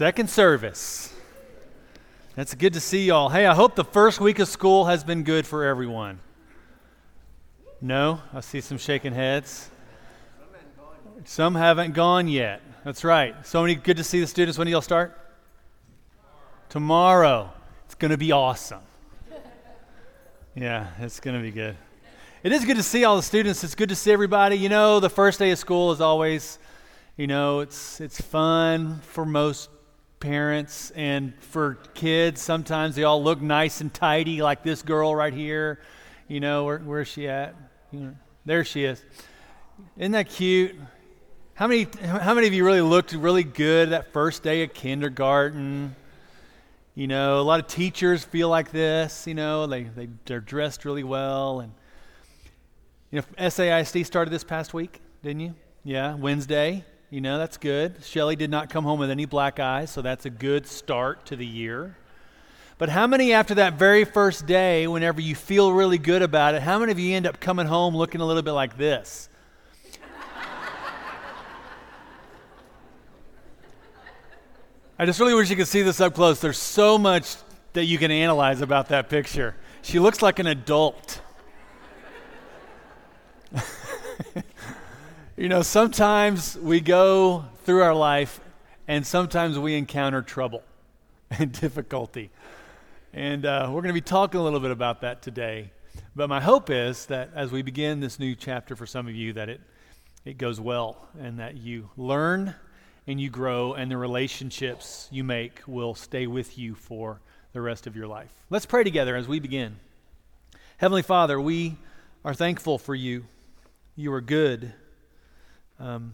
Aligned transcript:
Second 0.00 0.30
service. 0.30 1.12
That's 2.34 2.54
good 2.54 2.72
to 2.72 2.80
see 2.80 3.04
y'all. 3.04 3.28
Hey, 3.28 3.44
I 3.44 3.54
hope 3.54 3.74
the 3.74 3.84
first 3.84 4.18
week 4.18 4.38
of 4.38 4.48
school 4.48 4.86
has 4.86 5.04
been 5.04 5.24
good 5.24 5.46
for 5.46 5.62
everyone. 5.62 6.20
No? 7.82 8.22
I 8.32 8.40
see 8.40 8.62
some 8.62 8.78
shaking 8.78 9.12
heads. 9.12 9.68
Some 11.26 11.54
haven't 11.54 11.92
gone 11.92 12.28
yet. 12.28 12.62
That's 12.82 13.04
right. 13.04 13.46
So 13.46 13.60
many 13.60 13.74
good 13.74 13.98
to 13.98 14.02
see 14.02 14.20
the 14.20 14.26
students. 14.26 14.56
When 14.56 14.64
do 14.64 14.70
y'all 14.70 14.80
start? 14.80 15.18
Tomorrow. 16.70 17.52
It's 17.84 17.94
going 17.94 18.10
to 18.10 18.16
be 18.16 18.32
awesome. 18.32 18.80
Yeah, 20.54 20.86
it's 21.00 21.20
going 21.20 21.36
to 21.36 21.42
be 21.42 21.50
good. 21.50 21.76
It 22.42 22.52
is 22.52 22.64
good 22.64 22.78
to 22.78 22.82
see 22.82 23.04
all 23.04 23.16
the 23.16 23.22
students. 23.22 23.62
It's 23.64 23.74
good 23.74 23.90
to 23.90 23.96
see 23.96 24.12
everybody. 24.12 24.56
You 24.56 24.70
know, 24.70 24.98
the 24.98 25.10
first 25.10 25.38
day 25.38 25.50
of 25.50 25.58
school 25.58 25.92
is 25.92 26.00
always, 26.00 26.58
you 27.18 27.26
know, 27.26 27.60
it's 27.60 28.00
it's 28.00 28.18
fun 28.18 29.00
for 29.02 29.26
most 29.26 29.68
parents 30.20 30.92
and 30.94 31.34
for 31.40 31.74
kids. 31.94 32.40
Sometimes 32.40 32.94
they 32.94 33.04
all 33.04 33.22
look 33.22 33.40
nice 33.40 33.80
and 33.80 33.92
tidy, 33.92 34.42
like 34.42 34.62
this 34.62 34.82
girl 34.82 35.14
right 35.14 35.32
here. 35.32 35.80
You 36.28 36.40
know, 36.40 36.64
where, 36.64 36.78
where's 36.78 37.08
she 37.08 37.26
at? 37.26 37.54
There 38.44 38.64
she 38.64 38.84
is. 38.84 39.02
Isn't 39.96 40.12
that 40.12 40.28
cute? 40.28 40.76
How 41.54 41.66
many, 41.66 41.88
how 42.02 42.34
many 42.34 42.46
of 42.46 42.54
you 42.54 42.64
really 42.64 42.80
looked 42.80 43.12
really 43.12 43.44
good 43.44 43.90
that 43.90 44.12
first 44.12 44.42
day 44.42 44.62
of 44.62 44.72
kindergarten? 44.72 45.96
You 46.94 47.06
know, 47.06 47.40
a 47.40 47.42
lot 47.42 47.60
of 47.60 47.66
teachers 47.66 48.24
feel 48.24 48.48
like 48.48 48.70
this. 48.70 49.26
You 49.26 49.34
know, 49.34 49.66
they, 49.66 49.84
they, 49.84 50.08
they're 50.26 50.40
dressed 50.40 50.84
really 50.84 51.04
well. 51.04 51.60
And, 51.60 51.72
you 53.10 53.20
know, 53.20 53.26
SAISD 53.38 54.06
started 54.06 54.30
this 54.30 54.44
past 54.44 54.72
week, 54.72 55.00
didn't 55.22 55.40
you? 55.40 55.54
Yeah, 55.82 56.14
Wednesday. 56.14 56.84
You 57.12 57.20
know, 57.20 57.38
that's 57.38 57.56
good. 57.56 57.96
Shelly 58.04 58.36
did 58.36 58.50
not 58.50 58.70
come 58.70 58.84
home 58.84 59.00
with 59.00 59.10
any 59.10 59.24
black 59.24 59.58
eyes, 59.58 59.90
so 59.90 60.00
that's 60.00 60.26
a 60.26 60.30
good 60.30 60.68
start 60.68 61.26
to 61.26 61.34
the 61.34 61.44
year. 61.44 61.96
But 62.78 62.88
how 62.88 63.08
many, 63.08 63.32
after 63.32 63.56
that 63.56 63.74
very 63.74 64.04
first 64.04 64.46
day, 64.46 64.86
whenever 64.86 65.20
you 65.20 65.34
feel 65.34 65.72
really 65.72 65.98
good 65.98 66.22
about 66.22 66.54
it, 66.54 66.62
how 66.62 66.78
many 66.78 66.92
of 66.92 67.00
you 67.00 67.16
end 67.16 67.26
up 67.26 67.40
coming 67.40 67.66
home 67.66 67.96
looking 67.96 68.20
a 68.20 68.24
little 68.24 68.44
bit 68.44 68.52
like 68.52 68.78
this? 68.78 69.28
I 74.96 75.04
just 75.04 75.18
really 75.18 75.34
wish 75.34 75.50
you 75.50 75.56
could 75.56 75.66
see 75.66 75.82
this 75.82 76.00
up 76.00 76.14
close. 76.14 76.40
There's 76.40 76.58
so 76.58 76.96
much 76.96 77.34
that 77.72 77.86
you 77.86 77.98
can 77.98 78.12
analyze 78.12 78.60
about 78.60 78.90
that 78.90 79.08
picture. 79.08 79.56
She 79.82 79.98
looks 79.98 80.22
like 80.22 80.38
an 80.38 80.46
adult. 80.46 81.20
You 85.40 85.48
know, 85.48 85.62
sometimes 85.62 86.58
we 86.58 86.82
go 86.82 87.46
through 87.64 87.80
our 87.80 87.94
life 87.94 88.42
and 88.86 89.06
sometimes 89.06 89.58
we 89.58 89.74
encounter 89.74 90.20
trouble 90.20 90.62
and 91.30 91.50
difficulty. 91.50 92.28
And 93.14 93.46
uh, 93.46 93.68
we're 93.68 93.80
going 93.80 93.88
to 93.88 93.94
be 93.94 94.02
talking 94.02 94.38
a 94.38 94.44
little 94.44 94.60
bit 94.60 94.70
about 94.70 95.00
that 95.00 95.22
today. 95.22 95.72
But 96.14 96.28
my 96.28 96.42
hope 96.42 96.68
is 96.68 97.06
that 97.06 97.30
as 97.34 97.52
we 97.52 97.62
begin 97.62 98.00
this 98.00 98.18
new 98.18 98.34
chapter 98.34 98.76
for 98.76 98.84
some 98.84 99.08
of 99.08 99.14
you, 99.14 99.32
that 99.32 99.48
it, 99.48 99.62
it 100.26 100.36
goes 100.36 100.60
well 100.60 101.08
and 101.18 101.38
that 101.38 101.56
you 101.56 101.88
learn 101.96 102.54
and 103.06 103.18
you 103.18 103.30
grow 103.30 103.72
and 103.72 103.90
the 103.90 103.96
relationships 103.96 105.08
you 105.10 105.24
make 105.24 105.62
will 105.66 105.94
stay 105.94 106.26
with 106.26 106.58
you 106.58 106.74
for 106.74 107.18
the 107.54 107.62
rest 107.62 107.86
of 107.86 107.96
your 107.96 108.08
life. 108.08 108.34
Let's 108.50 108.66
pray 108.66 108.84
together 108.84 109.16
as 109.16 109.26
we 109.26 109.40
begin. 109.40 109.76
Heavenly 110.76 111.00
Father, 111.00 111.40
we 111.40 111.78
are 112.26 112.34
thankful 112.34 112.76
for 112.76 112.94
you. 112.94 113.24
You 113.96 114.12
are 114.12 114.20
good. 114.20 114.74
Um, 115.80 116.12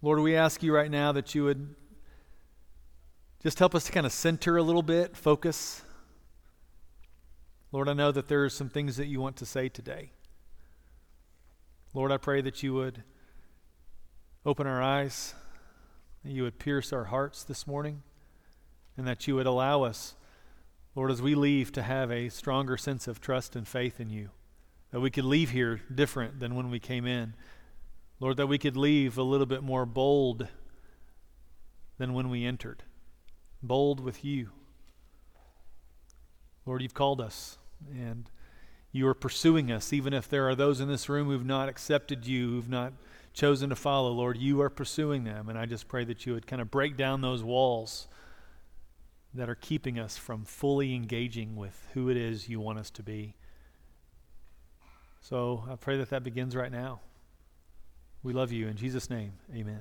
Lord, 0.00 0.20
we 0.20 0.36
ask 0.36 0.62
you 0.62 0.72
right 0.72 0.90
now 0.90 1.10
that 1.10 1.34
you 1.34 1.42
would 1.42 1.74
just 3.42 3.58
help 3.58 3.74
us 3.74 3.86
to 3.86 3.92
kind 3.92 4.06
of 4.06 4.12
center 4.12 4.56
a 4.56 4.62
little 4.62 4.82
bit, 4.82 5.16
focus. 5.16 5.82
Lord, 7.72 7.88
I 7.88 7.94
know 7.94 8.12
that 8.12 8.28
there 8.28 8.44
are 8.44 8.48
some 8.48 8.68
things 8.68 8.96
that 8.96 9.06
you 9.06 9.20
want 9.20 9.34
to 9.38 9.46
say 9.46 9.68
today. 9.68 10.12
Lord, 11.94 12.12
I 12.12 12.16
pray 12.16 12.40
that 12.42 12.62
you 12.62 12.74
would 12.74 13.02
open 14.46 14.68
our 14.68 14.80
eyes, 14.80 15.34
that 16.22 16.30
you 16.30 16.44
would 16.44 16.60
pierce 16.60 16.92
our 16.92 17.06
hearts 17.06 17.42
this 17.42 17.66
morning, 17.66 18.04
and 18.96 19.04
that 19.08 19.26
you 19.26 19.34
would 19.34 19.46
allow 19.46 19.82
us, 19.82 20.14
Lord, 20.94 21.10
as 21.10 21.20
we 21.20 21.34
leave, 21.34 21.72
to 21.72 21.82
have 21.82 22.12
a 22.12 22.28
stronger 22.28 22.76
sense 22.76 23.08
of 23.08 23.20
trust 23.20 23.56
and 23.56 23.66
faith 23.66 23.98
in 23.98 24.10
you 24.10 24.30
that 24.94 25.00
we 25.00 25.10
could 25.10 25.24
leave 25.24 25.50
here 25.50 25.80
different 25.92 26.38
than 26.38 26.54
when 26.54 26.70
we 26.70 26.78
came 26.78 27.04
in. 27.04 27.34
Lord, 28.20 28.36
that 28.36 28.46
we 28.46 28.58
could 28.58 28.76
leave 28.76 29.18
a 29.18 29.24
little 29.24 29.44
bit 29.44 29.60
more 29.60 29.84
bold 29.84 30.46
than 31.98 32.14
when 32.14 32.30
we 32.30 32.44
entered. 32.44 32.84
Bold 33.60 33.98
with 33.98 34.24
you. 34.24 34.50
Lord, 36.64 36.80
you've 36.80 36.94
called 36.94 37.20
us, 37.20 37.58
and 37.90 38.30
you 38.92 39.08
are 39.08 39.14
pursuing 39.14 39.72
us, 39.72 39.92
even 39.92 40.12
if 40.12 40.28
there 40.28 40.48
are 40.48 40.54
those 40.54 40.78
in 40.78 40.86
this 40.86 41.08
room 41.08 41.26
who've 41.26 41.44
not 41.44 41.68
accepted 41.68 42.24
you, 42.24 42.50
who've 42.50 42.70
not 42.70 42.92
chosen 43.32 43.70
to 43.70 43.76
follow. 43.76 44.12
Lord, 44.12 44.36
you 44.36 44.60
are 44.60 44.70
pursuing 44.70 45.24
them, 45.24 45.48
and 45.48 45.58
I 45.58 45.66
just 45.66 45.88
pray 45.88 46.04
that 46.04 46.24
you 46.24 46.34
would 46.34 46.46
kind 46.46 46.62
of 46.62 46.70
break 46.70 46.96
down 46.96 47.20
those 47.20 47.42
walls 47.42 48.06
that 49.34 49.48
are 49.48 49.56
keeping 49.56 49.98
us 49.98 50.16
from 50.16 50.44
fully 50.44 50.94
engaging 50.94 51.56
with 51.56 51.88
who 51.94 52.10
it 52.10 52.16
is 52.16 52.48
you 52.48 52.60
want 52.60 52.78
us 52.78 52.90
to 52.90 53.02
be. 53.02 53.34
So 55.24 55.64
I 55.70 55.76
pray 55.76 55.96
that 55.96 56.10
that 56.10 56.22
begins 56.22 56.54
right 56.54 56.70
now. 56.70 57.00
We 58.22 58.34
love 58.34 58.52
you. 58.52 58.68
In 58.68 58.76
Jesus' 58.76 59.08
name, 59.08 59.32
amen. 59.54 59.80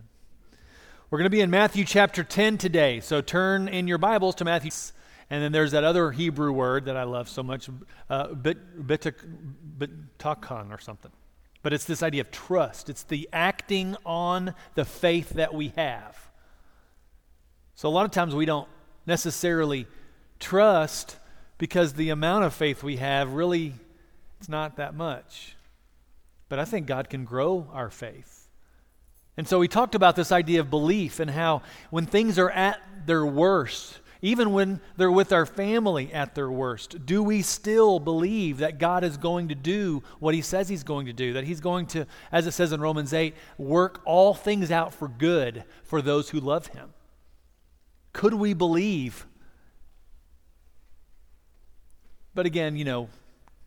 We're 1.09 1.17
going 1.17 1.25
to 1.25 1.29
be 1.29 1.41
in 1.41 1.49
Matthew 1.49 1.83
chapter 1.83 2.23
10 2.23 2.57
today. 2.57 3.01
So 3.01 3.19
turn 3.19 3.67
in 3.67 3.85
your 3.89 3.97
Bibles 3.97 4.35
to 4.35 4.45
Matthew. 4.45 4.71
And 5.29 5.43
then 5.43 5.51
there's 5.51 5.71
that 5.71 5.83
other 5.83 6.11
Hebrew 6.11 6.53
word 6.53 6.85
that 6.85 6.95
I 6.95 7.03
love 7.03 7.27
so 7.27 7.43
much, 7.43 7.67
uh, 8.09 8.27
bit, 8.35 8.87
bitachon 8.87 10.71
or 10.71 10.79
something. 10.79 11.11
But 11.61 11.73
it's 11.73 11.83
this 11.83 12.01
idea 12.03 12.21
of 12.21 12.31
trust. 12.31 12.89
It's 12.89 13.03
the 13.03 13.27
acting 13.33 13.97
on 14.05 14.55
the 14.75 14.85
faith 14.85 15.31
that 15.31 15.53
we 15.53 15.73
have. 15.75 16.17
So 17.75 17.89
a 17.89 17.91
lot 17.91 18.05
of 18.05 18.11
times 18.11 18.33
we 18.33 18.45
don't 18.45 18.69
necessarily 19.05 19.87
trust 20.39 21.17
because 21.57 21.95
the 21.95 22.11
amount 22.11 22.45
of 22.45 22.53
faith 22.53 22.81
we 22.81 22.95
have 22.95 23.33
really 23.33 23.73
it's 24.43 24.49
not 24.49 24.75
that 24.75 24.93
much. 24.93 25.55
But 26.49 26.59
I 26.59 26.65
think 26.65 26.85
God 26.85 27.09
can 27.09 27.23
grow 27.23 27.65
our 27.71 27.89
faith. 27.89 28.49
And 29.37 29.47
so 29.47 29.57
we 29.57 29.69
talked 29.69 29.95
about 29.95 30.17
this 30.17 30.33
idea 30.33 30.59
of 30.59 30.69
belief 30.69 31.21
and 31.21 31.31
how 31.31 31.61
when 31.91 32.05
things 32.05 32.37
are 32.37 32.49
at 32.49 32.77
their 33.05 33.25
worst, 33.25 34.01
even 34.21 34.51
when 34.51 34.81
they're 34.97 35.09
with 35.09 35.31
our 35.31 35.45
family 35.45 36.11
at 36.11 36.35
their 36.35 36.51
worst, 36.51 37.05
do 37.05 37.23
we 37.23 37.41
still 37.41 38.01
believe 38.01 38.57
that 38.57 38.79
God 38.79 39.05
is 39.05 39.15
going 39.15 39.47
to 39.47 39.55
do 39.55 40.03
what 40.19 40.35
He 40.35 40.41
says 40.41 40.67
He's 40.67 40.83
going 40.83 41.05
to 41.05 41.13
do? 41.13 41.31
That 41.31 41.45
He's 41.45 41.61
going 41.61 41.85
to, 41.87 42.05
as 42.29 42.45
it 42.45 42.51
says 42.51 42.73
in 42.73 42.81
Romans 42.81 43.13
8, 43.13 43.33
work 43.57 44.01
all 44.03 44.33
things 44.33 44.71
out 44.71 44.93
for 44.93 45.07
good 45.07 45.63
for 45.85 46.01
those 46.01 46.31
who 46.31 46.41
love 46.41 46.67
Him? 46.67 46.89
Could 48.11 48.33
we 48.33 48.53
believe? 48.53 49.25
But 52.35 52.45
again, 52.45 52.75
you 52.75 52.83
know, 52.83 53.07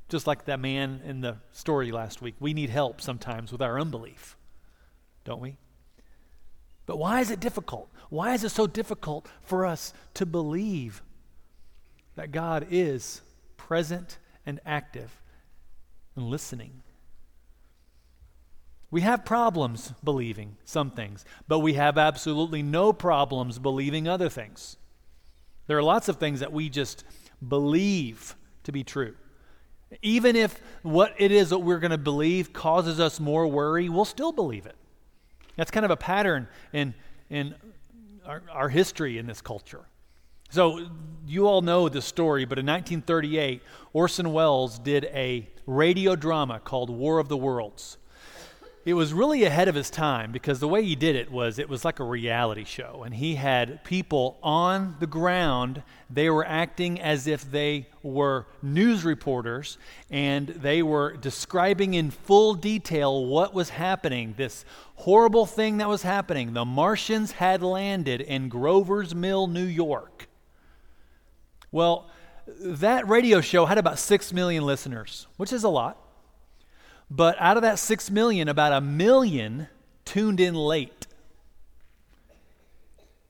just 0.09 0.27
like 0.27 0.45
that 0.45 0.61
man 0.61 1.01
in 1.05 1.21
the 1.21 1.39
story 1.53 1.91
last 1.91 2.23
week, 2.23 2.35
we 2.39 2.55
need 2.55 2.71
help 2.71 3.01
sometimes 3.01 3.51
with 3.53 3.61
our 3.61 3.81
unbelief, 3.81 4.37
don't 5.25 5.41
we? 5.41 5.57
But 6.87 6.99
why 6.99 7.21
is 7.21 7.31
it 7.31 7.41
difficult? 7.41 7.91
Why 8.11 8.35
is 8.35 8.45
it 8.45 8.51
so 8.51 8.67
difficult 8.67 9.27
for 9.43 9.67
us 9.67 9.93
to 10.15 10.25
believe 10.25 11.03
that 12.15 12.31
God 12.31 12.69
is 12.71 13.23
present 13.57 14.19
and 14.47 14.61
active 14.65 15.21
and 16.15 16.27
listening? 16.27 16.83
We 18.89 19.01
have 19.01 19.25
problems 19.25 19.93
believing 20.05 20.57
some 20.65 20.93
things, 20.93 21.25
but 21.49 21.59
we 21.59 21.75
have 21.75 21.99
absolutely 21.99 22.63
no 22.63 22.93
problems 22.93 23.59
believing 23.59 24.07
other 24.07 24.29
things. 24.29 24.77
There 25.67 25.77
are 25.77 25.83
lots 25.83 26.09
of 26.09 26.19
things 26.19 26.39
that 26.39 26.53
we 26.53 26.69
just 26.69 27.05
believe 27.47 28.37
to 28.63 28.71
be 28.71 28.85
true. 28.85 29.17
Even 30.03 30.37
if 30.37 30.61
what 30.83 31.15
it 31.19 31.31
is 31.31 31.51
that 31.51 31.59
we're 31.59 31.79
going 31.79 31.91
to 31.93 31.99
believe 31.99 32.53
causes 32.53 32.99
us 32.99 33.21
more 33.21 33.47
worry, 33.47 33.89
we'll 33.89 34.05
still 34.05 34.33
believe 34.33 34.67
it. 34.67 34.75
That's 35.57 35.71
kind 35.71 35.85
of 35.85 35.91
a 35.91 35.97
pattern 35.97 36.49
in, 36.73 36.95
in 37.31 37.55
our, 38.27 38.43
our 38.51 38.69
history 38.69 39.19
in 39.19 39.27
this 39.27 39.41
culture. 39.41 39.87
So, 40.51 40.87
you 41.27 41.49
all 41.49 41.61
know 41.61 41.89
the 41.89 42.03
story, 42.03 42.45
but 42.45 42.59
in 42.59 42.67
1938, 42.67 43.63
Orson 43.93 44.33
Welles 44.33 44.79
did 44.79 45.05
a 45.07 45.49
radio 45.67 46.15
drama 46.15 46.61
called 46.61 46.89
War 46.89 47.19
of 47.19 47.29
the 47.29 47.37
Worlds. 47.37 47.99
It 48.87 48.95
was 48.95 49.13
really 49.13 49.43
ahead 49.43 49.67
of 49.67 49.75
his 49.75 49.91
time 49.91 50.31
because 50.31 50.61
the 50.61 50.69
way 50.69 50.85
he 50.85 50.95
did 50.95 51.17
it 51.17 51.29
was 51.29 51.59
it 51.59 51.69
was 51.69 51.85
like 51.85 51.99
a 51.99 52.05
reality 52.05 52.63
show. 52.63 53.03
And 53.05 53.13
he 53.13 53.35
had 53.35 53.83
people 53.83 54.39
on 54.45 54.95
the 55.01 55.09
ground. 55.09 55.83
They 56.09 56.31
were 56.31 56.47
acting 56.47 57.01
as 57.01 57.27
if 57.27 57.51
they 57.51 57.89
were 58.05 58.47
news 58.63 59.05
reporters. 59.05 59.77
And 60.09 60.47
they 60.47 60.85
were 60.85 61.17
describing 61.17 61.95
in 61.95 62.13
full 62.13 62.55
detail 62.55 63.27
what 63.27 63.53
was 63.53 63.71
happening. 63.71 64.35
This 64.37 64.65
horrible 64.95 65.47
thing 65.47 65.79
that 65.79 65.89
was 65.89 66.03
happening. 66.03 66.53
The 66.53 66.65
martians 66.65 67.33
had 67.33 67.65
landed 67.65 68.21
in 68.21 68.49
grover's 68.49 69.17
mill 69.17 69.49
new 69.49 69.65
york. 69.65 70.29
Well 71.73 72.09
that 72.61 73.09
radio 73.09 73.41
show 73.41 73.67
had 73.67 73.77
about 73.77 73.99
6 73.99 74.33
million 74.33 74.65
listeners 74.65 75.27
which 75.37 75.53
is 75.53 75.65
a 75.65 75.69
lot 75.69 76.06
but 77.11 77.37
out 77.39 77.57
of 77.57 77.63
that 77.63 77.79
6 77.79 78.11
million, 78.11 78.49
about 78.49 78.73
a 78.73 78.81
million 78.81 79.69
tuned 80.05 80.41
in 80.41 80.55
late. 80.55 81.07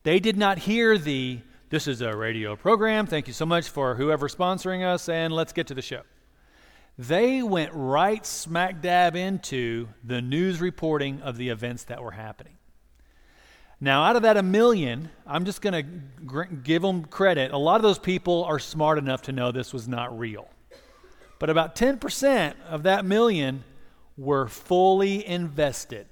They 0.03 0.21
did 0.21 0.37
not 0.37 0.59
hear 0.59 0.99
the, 0.99 1.41
this 1.69 1.89
is 1.89 2.01
a 2.01 2.15
radio 2.17 2.57
program. 2.57 3.07
Thank 3.07 3.27
you 3.27 3.33
so 3.33 3.45
much 3.45 3.69
for 3.69 3.97
whoever 3.97 4.29
sponsoring 4.29 4.85
us, 4.85 5.09
and 5.09 5.35
let's 5.35 5.53
get 5.53 5.67
to 5.67 5.75
the 5.75 5.83
show. 5.83 6.03
They 6.99 7.43
went 7.43 7.73
right 7.75 8.25
smack 8.25 8.81
dab 8.81 9.17
into 9.17 9.89
the 10.03 10.23
news 10.23 10.61
reporting 10.61 11.21
of 11.21 11.37
the 11.37 11.51
events 11.51 11.85
that 11.85 12.03
were 12.03 12.13
happening. 12.13 12.57
Now, 13.79 14.05
out 14.05 14.17
of 14.17 14.23
that 14.23 14.39
a 14.39 14.43
million, 14.43 15.11
I'm 15.27 15.45
just 15.45 15.61
going 15.61 15.75
to 16.25 16.47
give 16.63 16.81
them 16.81 17.05
credit. 17.05 17.53
A 17.53 17.59
lot 17.59 17.77
of 17.77 17.83
those 17.83 17.99
people 17.99 18.45
are 18.45 18.59
smart 18.59 18.97
enough 18.97 19.23
to 19.23 19.33
know 19.33 19.53
this 19.53 19.75
was 19.75 19.87
not 19.87 20.19
real. 20.19 20.49
But 21.39 21.51
about 21.51 21.77
10% 21.77 22.55
of 22.69 22.85
that 22.85 23.05
million 23.05 23.65
were 24.17 24.49
fully 24.49 25.27
invested. 25.27 26.07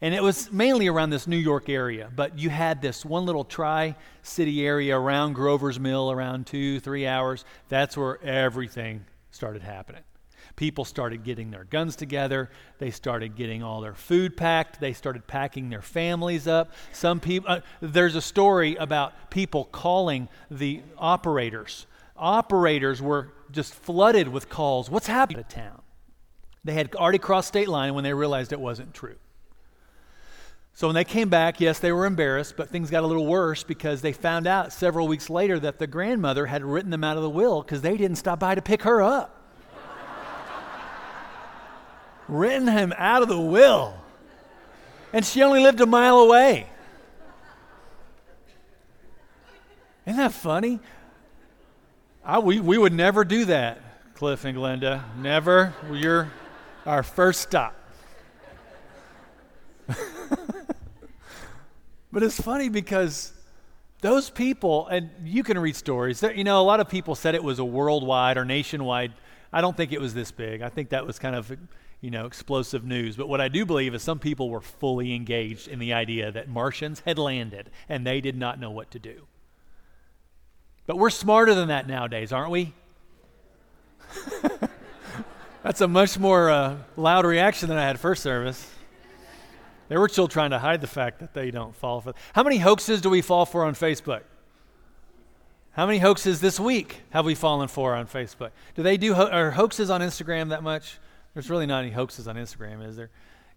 And 0.00 0.14
it 0.14 0.22
was 0.22 0.50
mainly 0.50 0.88
around 0.88 1.10
this 1.10 1.28
New 1.28 1.36
York 1.36 1.68
area, 1.68 2.10
but 2.14 2.36
you 2.36 2.50
had 2.50 2.82
this 2.82 3.04
one 3.04 3.24
little 3.24 3.44
tri 3.44 3.94
city 4.22 4.66
area 4.66 4.98
around 4.98 5.34
Grover's 5.34 5.78
Mill, 5.78 6.10
around 6.10 6.48
two, 6.48 6.80
three 6.80 7.06
hours. 7.06 7.44
That's 7.68 7.96
where 7.96 8.20
everything 8.24 9.04
started 9.30 9.62
happening. 9.62 10.02
People 10.56 10.84
started 10.84 11.22
getting 11.22 11.52
their 11.52 11.62
guns 11.62 11.94
together. 11.94 12.50
They 12.78 12.90
started 12.90 13.36
getting 13.36 13.62
all 13.62 13.80
their 13.80 13.94
food 13.94 14.36
packed. 14.36 14.80
They 14.80 14.92
started 14.92 15.28
packing 15.28 15.70
their 15.70 15.82
families 15.82 16.48
up. 16.48 16.72
Some 16.92 17.20
people, 17.20 17.48
uh, 17.48 17.60
there's 17.80 18.16
a 18.16 18.20
story 18.20 18.74
about 18.74 19.30
people 19.30 19.66
calling 19.66 20.28
the 20.50 20.82
operators 20.98 21.86
operators 22.22 23.02
were 23.02 23.32
just 23.50 23.74
flooded 23.74 24.28
with 24.28 24.48
calls. 24.48 24.88
What's 24.88 25.08
happening 25.08 25.42
to 25.42 25.54
town? 25.54 25.82
They 26.64 26.72
had 26.72 26.94
already 26.94 27.18
crossed 27.18 27.48
state 27.48 27.68
line 27.68 27.94
when 27.94 28.04
they 28.04 28.14
realized 28.14 28.52
it 28.52 28.60
wasn't 28.60 28.94
true. 28.94 29.16
So 30.74 30.86
when 30.86 30.94
they 30.94 31.04
came 31.04 31.28
back, 31.28 31.60
yes, 31.60 31.80
they 31.80 31.92
were 31.92 32.06
embarrassed, 32.06 32.56
but 32.56 32.70
things 32.70 32.88
got 32.88 33.02
a 33.02 33.06
little 33.06 33.26
worse 33.26 33.62
because 33.62 34.00
they 34.00 34.12
found 34.12 34.46
out 34.46 34.72
several 34.72 35.06
weeks 35.06 35.28
later 35.28 35.58
that 35.58 35.78
the 35.78 35.86
grandmother 35.86 36.46
had 36.46 36.64
written 36.64 36.90
them 36.90 37.04
out 37.04 37.16
of 37.16 37.22
the 37.22 37.28
will 37.28 37.60
because 37.60 37.82
they 37.82 37.96
didn't 37.96 38.16
stop 38.16 38.38
by 38.38 38.54
to 38.54 38.62
pick 38.62 38.82
her 38.82 39.02
up. 39.02 39.38
written 42.28 42.68
him 42.68 42.94
out 42.96 43.22
of 43.22 43.28
the 43.28 43.38
will. 43.38 43.94
And 45.12 45.26
she 45.26 45.42
only 45.42 45.60
lived 45.60 45.80
a 45.80 45.86
mile 45.86 46.20
away. 46.20 46.68
Isn't 50.06 50.16
that 50.16 50.32
funny? 50.32 50.80
I, 52.24 52.38
we, 52.38 52.60
we 52.60 52.78
would 52.78 52.92
never 52.92 53.24
do 53.24 53.46
that, 53.46 53.80
Cliff 54.14 54.44
and 54.44 54.56
Glenda. 54.56 55.02
Never. 55.16 55.74
You're 55.90 56.30
our 56.86 57.02
first 57.02 57.40
stop. 57.40 57.74
but 62.12 62.22
it's 62.22 62.40
funny 62.40 62.68
because 62.68 63.32
those 64.02 64.30
people, 64.30 64.86
and 64.86 65.10
you 65.24 65.42
can 65.42 65.58
read 65.58 65.74
stories, 65.74 66.20
That, 66.20 66.36
you 66.36 66.44
know, 66.44 66.60
a 66.60 66.62
lot 66.62 66.78
of 66.78 66.88
people 66.88 67.16
said 67.16 67.34
it 67.34 67.42
was 67.42 67.58
a 67.58 67.64
worldwide 67.64 68.36
or 68.36 68.44
nationwide. 68.44 69.12
I 69.52 69.60
don't 69.60 69.76
think 69.76 69.90
it 69.90 70.00
was 70.00 70.14
this 70.14 70.30
big. 70.30 70.62
I 70.62 70.68
think 70.68 70.90
that 70.90 71.04
was 71.04 71.18
kind 71.18 71.34
of, 71.34 71.50
you 72.00 72.10
know, 72.12 72.26
explosive 72.26 72.84
news. 72.84 73.16
But 73.16 73.28
what 73.28 73.40
I 73.40 73.48
do 73.48 73.66
believe 73.66 73.96
is 73.96 74.02
some 74.02 74.20
people 74.20 74.48
were 74.48 74.60
fully 74.60 75.12
engaged 75.12 75.66
in 75.66 75.80
the 75.80 75.92
idea 75.92 76.30
that 76.30 76.48
Martians 76.48 77.00
had 77.00 77.18
landed 77.18 77.70
and 77.88 78.06
they 78.06 78.20
did 78.20 78.36
not 78.36 78.60
know 78.60 78.70
what 78.70 78.92
to 78.92 79.00
do. 79.00 79.26
But 80.86 80.98
we're 80.98 81.10
smarter 81.10 81.54
than 81.54 81.68
that 81.68 81.86
nowadays, 81.86 82.32
aren't 82.32 82.50
we? 82.50 82.72
That's 85.62 85.80
a 85.80 85.88
much 85.88 86.18
more 86.18 86.50
uh, 86.50 86.76
loud 86.96 87.24
reaction 87.24 87.68
than 87.68 87.78
I 87.78 87.86
had 87.86 88.00
first 88.00 88.22
service. 88.22 88.68
They 89.88 89.96
were 89.96 90.08
still 90.08 90.28
trying 90.28 90.50
to 90.50 90.58
hide 90.58 90.80
the 90.80 90.86
fact 90.86 91.20
that 91.20 91.34
they 91.34 91.50
don't 91.50 91.74
fall 91.76 92.00
for. 92.00 92.14
How 92.32 92.42
many 92.42 92.58
hoaxes 92.58 93.00
do 93.00 93.10
we 93.10 93.22
fall 93.22 93.46
for 93.46 93.64
on 93.64 93.74
Facebook? 93.74 94.22
How 95.72 95.86
many 95.86 95.98
hoaxes 95.98 96.40
this 96.40 96.58
week 96.58 97.02
have 97.10 97.24
we 97.24 97.34
fallen 97.34 97.68
for 97.68 97.94
on 97.94 98.06
Facebook? 98.06 98.50
Do 98.74 98.82
they 98.82 98.96
do 98.96 99.14
ho- 99.14 99.50
hoaxes 99.50 99.90
on 99.90 100.00
Instagram 100.00 100.50
that 100.50 100.62
much? 100.62 100.98
There's 101.34 101.48
really 101.48 101.66
not 101.66 101.84
any 101.84 101.92
hoaxes 101.92 102.28
on 102.28 102.36
Instagram, 102.36 102.86
is 102.86 102.96
there? 102.96 103.10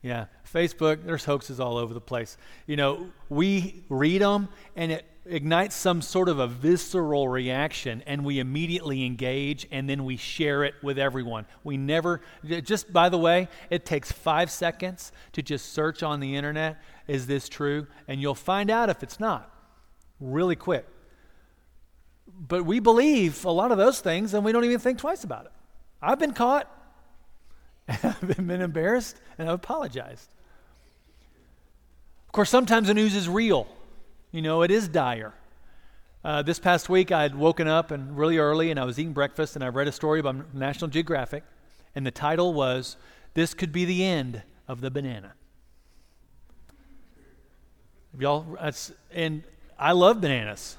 Yeah, 0.06 0.26
Facebook, 0.54 1.04
there's 1.04 1.26
hoaxes 1.26 1.60
all 1.60 1.78
over 1.78 1.92
the 1.92 2.00
place. 2.00 2.38
You 2.68 2.76
know, 2.76 3.10
we 3.28 3.84
read 3.90 4.22
them 4.22 4.50
and 4.76 4.92
it 4.92 5.04
ignites 5.26 5.76
some 5.76 6.04
sort 6.04 6.30
of 6.30 6.38
a 6.38 6.46
visceral 6.46 7.28
reaction 7.28 8.04
and 8.06 8.24
we 8.24 8.38
immediately 8.38 9.04
engage 9.04 9.66
and 9.72 9.90
then 9.90 10.06
we 10.06 10.16
share 10.16 10.64
it 10.64 10.76
with 10.84 11.00
everyone. 11.00 11.48
We 11.64 11.78
never, 11.78 12.22
just 12.46 12.94
by 12.94 13.10
the 13.10 13.18
way, 13.18 13.48
it 13.72 13.84
takes 13.84 14.12
five 14.12 14.52
seconds 14.52 15.12
to 15.32 15.42
just 15.42 15.74
search 15.74 16.04
on 16.04 16.20
the 16.20 16.36
internet, 16.36 16.80
is 17.08 17.26
this 17.26 17.50
true? 17.50 17.88
And 18.08 18.22
you'll 18.22 18.36
find 18.36 18.70
out 18.70 18.92
if 18.92 19.02
it's 19.02 19.20
not 19.20 19.52
really 20.20 20.56
quick. 20.56 20.86
But 22.28 22.64
we 22.64 22.80
believe 22.80 23.44
a 23.44 23.50
lot 23.50 23.72
of 23.72 23.80
those 23.80 24.02
things 24.02 24.36
and 24.36 24.46
we 24.46 24.52
don't 24.52 24.66
even 24.66 24.78
think 24.78 25.00
twice 25.00 25.24
about 25.24 25.46
it. 25.48 25.52
I've 26.00 26.20
been 26.20 26.34
caught. 26.34 26.72
I've 27.88 28.38
been 28.38 28.62
embarrassed 28.62 29.20
and 29.38 29.50
I've 29.50 29.56
apologized. 29.56 30.30
Of 32.28 32.32
course, 32.32 32.50
sometimes 32.50 32.88
the 32.88 32.94
news 32.94 33.16
is 33.16 33.30
real. 33.30 33.68
You 34.32 34.42
know, 34.42 34.64
it 34.64 34.72
is 34.72 34.88
dire. 34.88 35.34
Uh, 36.26 36.42
this 36.42 36.58
past 36.58 36.90
week, 36.90 37.12
I 37.12 37.22
had 37.22 37.36
woken 37.36 37.68
up 37.68 37.92
and 37.92 38.18
really 38.18 38.40
early, 38.40 38.72
and 38.72 38.80
I 38.80 38.84
was 38.84 38.98
eating 38.98 39.14
breakfast, 39.14 39.56
and 39.56 39.64
I 39.64 39.68
read 39.68 39.88
a 39.88 39.92
story 39.92 40.20
about 40.20 40.56
National 40.56 40.90
Geographic, 40.90 41.44
and 41.94 42.04
the 42.04 42.12
title 42.12 42.52
was 42.52 42.98
"This 43.36 43.54
Could 43.54 43.72
Be 43.72 43.86
the 43.86 44.04
End 44.04 44.42
of 44.68 44.82
the 44.82 44.90
Banana." 44.90 45.34
Y'all, 48.18 48.58
and 49.12 49.44
I 49.78 49.92
love 49.92 50.20
bananas, 50.20 50.78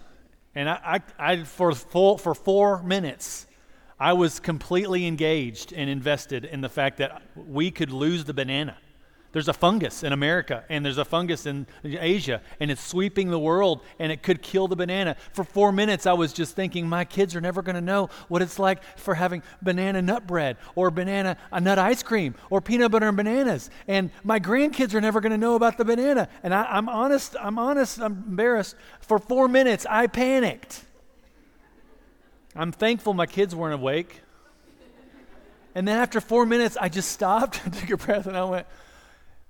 and 0.57 0.69
I, 0.69 1.01
I, 1.19 1.33
I 1.33 1.45
for 1.45 1.73
full, 1.73 2.19
for 2.19 2.35
four 2.35 2.83
minutes, 2.83 3.47
I 3.99 4.13
was 4.13 4.41
completely 4.41 5.07
engaged 5.07 5.73
and 5.73 5.89
invested 5.89 6.45
in 6.45 6.61
the 6.61 6.69
fact 6.69 6.99
that 6.99 7.23
we 7.35 7.71
could 7.71 7.91
lose 7.91 8.25
the 8.25 8.35
banana. 8.35 8.77
There's 9.33 9.49
a 9.49 9.53
fungus 9.53 10.03
in 10.03 10.15
America, 10.15 10.65
and 10.71 10.85
there's 10.85 10.97
a 10.97 11.05
fungus 11.05 11.45
in 11.45 11.67
Asia, 11.85 12.41
and 12.59 12.71
it's 12.71 12.83
sweeping 12.83 13.29
the 13.29 13.39
world, 13.39 13.83
and 13.99 14.11
it 14.11 14.23
could 14.23 14.41
kill 14.41 14.67
the 14.67 14.77
banana. 14.77 15.17
For 15.35 15.45
four 15.45 15.73
minutes, 15.73 16.07
I 16.07 16.15
was 16.15 16.33
just 16.33 16.57
thinking, 16.57 16.89
my 16.89 17.05
kids 17.05 17.37
are 17.37 17.41
never 17.41 17.61
going 17.61 17.75
to 17.75 17.83
know 17.83 18.09
what 18.29 18.41
it's 18.41 18.59
like 18.59 18.83
for 18.99 19.15
having 19.15 19.43
banana 19.61 20.01
nut 20.01 20.27
bread, 20.27 20.57
or 20.75 20.91
banana 20.91 21.37
nut 21.53 21.79
ice 21.79 22.03
cream, 22.03 22.35
or 22.49 22.63
peanut 22.63 22.91
butter 22.91 23.09
and 23.09 23.17
bananas. 23.17 23.69
And 23.87 24.11
my 24.25 24.41
grandkids 24.41 24.95
are 24.95 25.03
never 25.03 25.21
going 25.21 25.33
to 25.33 25.39
know 25.39 25.55
about 25.55 25.77
the 25.77 25.85
banana. 25.85 26.31
And 26.43 26.55
I, 26.55 26.65
I'm 26.65 26.89
honest, 26.89 27.37
I'm 27.39 27.59
honest, 27.59 28.01
I'm 28.01 28.25
embarrassed. 28.29 28.75
For 29.01 29.19
four 29.19 29.49
minutes, 29.49 29.85
I 29.89 30.07
panicked. 30.07 30.83
I'm 32.57 32.73
thankful 32.73 33.13
my 33.13 33.27
kids 33.27 33.55
weren't 33.55 33.75
awake. 33.75 34.23
And 35.75 35.87
then 35.87 35.99
after 35.99 36.23
four 36.23 36.47
minutes, 36.47 36.79
I 36.81 36.89
just 36.89 37.11
stopped 37.13 37.61
took 37.81 37.91
a 37.91 37.97
breath, 37.99 38.27
and 38.27 38.35
I 38.35 38.45
went, 38.45 38.67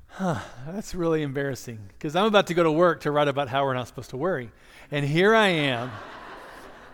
huh, 0.08 0.40
that's 0.66 0.92
really 0.92 1.22
embarrassing 1.22 1.78
because 1.90 2.16
I'm 2.16 2.24
about 2.24 2.48
to 2.48 2.54
go 2.54 2.64
to 2.64 2.72
work 2.72 3.02
to 3.02 3.12
write 3.12 3.28
about 3.28 3.48
how 3.48 3.64
we're 3.64 3.74
not 3.74 3.86
supposed 3.86 4.10
to 4.10 4.16
worry. 4.16 4.50
And 4.90 5.06
here 5.06 5.36
I 5.36 5.48
am, 5.48 5.92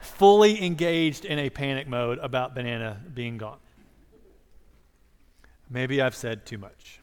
fully 0.00 0.62
engaged 0.62 1.24
in 1.24 1.38
a 1.38 1.48
panic 1.48 1.88
mode 1.88 2.18
about 2.18 2.54
banana 2.54 3.00
being 3.14 3.38
gone. 3.38 3.58
Maybe 5.70 6.02
I've 6.02 6.14
said 6.14 6.44
too 6.44 6.58
much. 6.58 7.00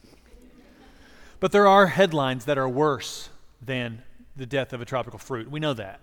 But 1.39 1.51
there 1.51 1.65
are 1.65 1.87
headlines 1.87 2.45
that 2.45 2.59
are 2.59 2.69
worse 2.69 3.29
than 3.59 4.03
the 4.35 4.45
death 4.45 4.71
of 4.71 4.81
a 4.81 4.85
tropical 4.85 5.17
fruit. 5.17 5.49
We 5.49 5.59
know 5.59 5.73
that. 5.73 5.99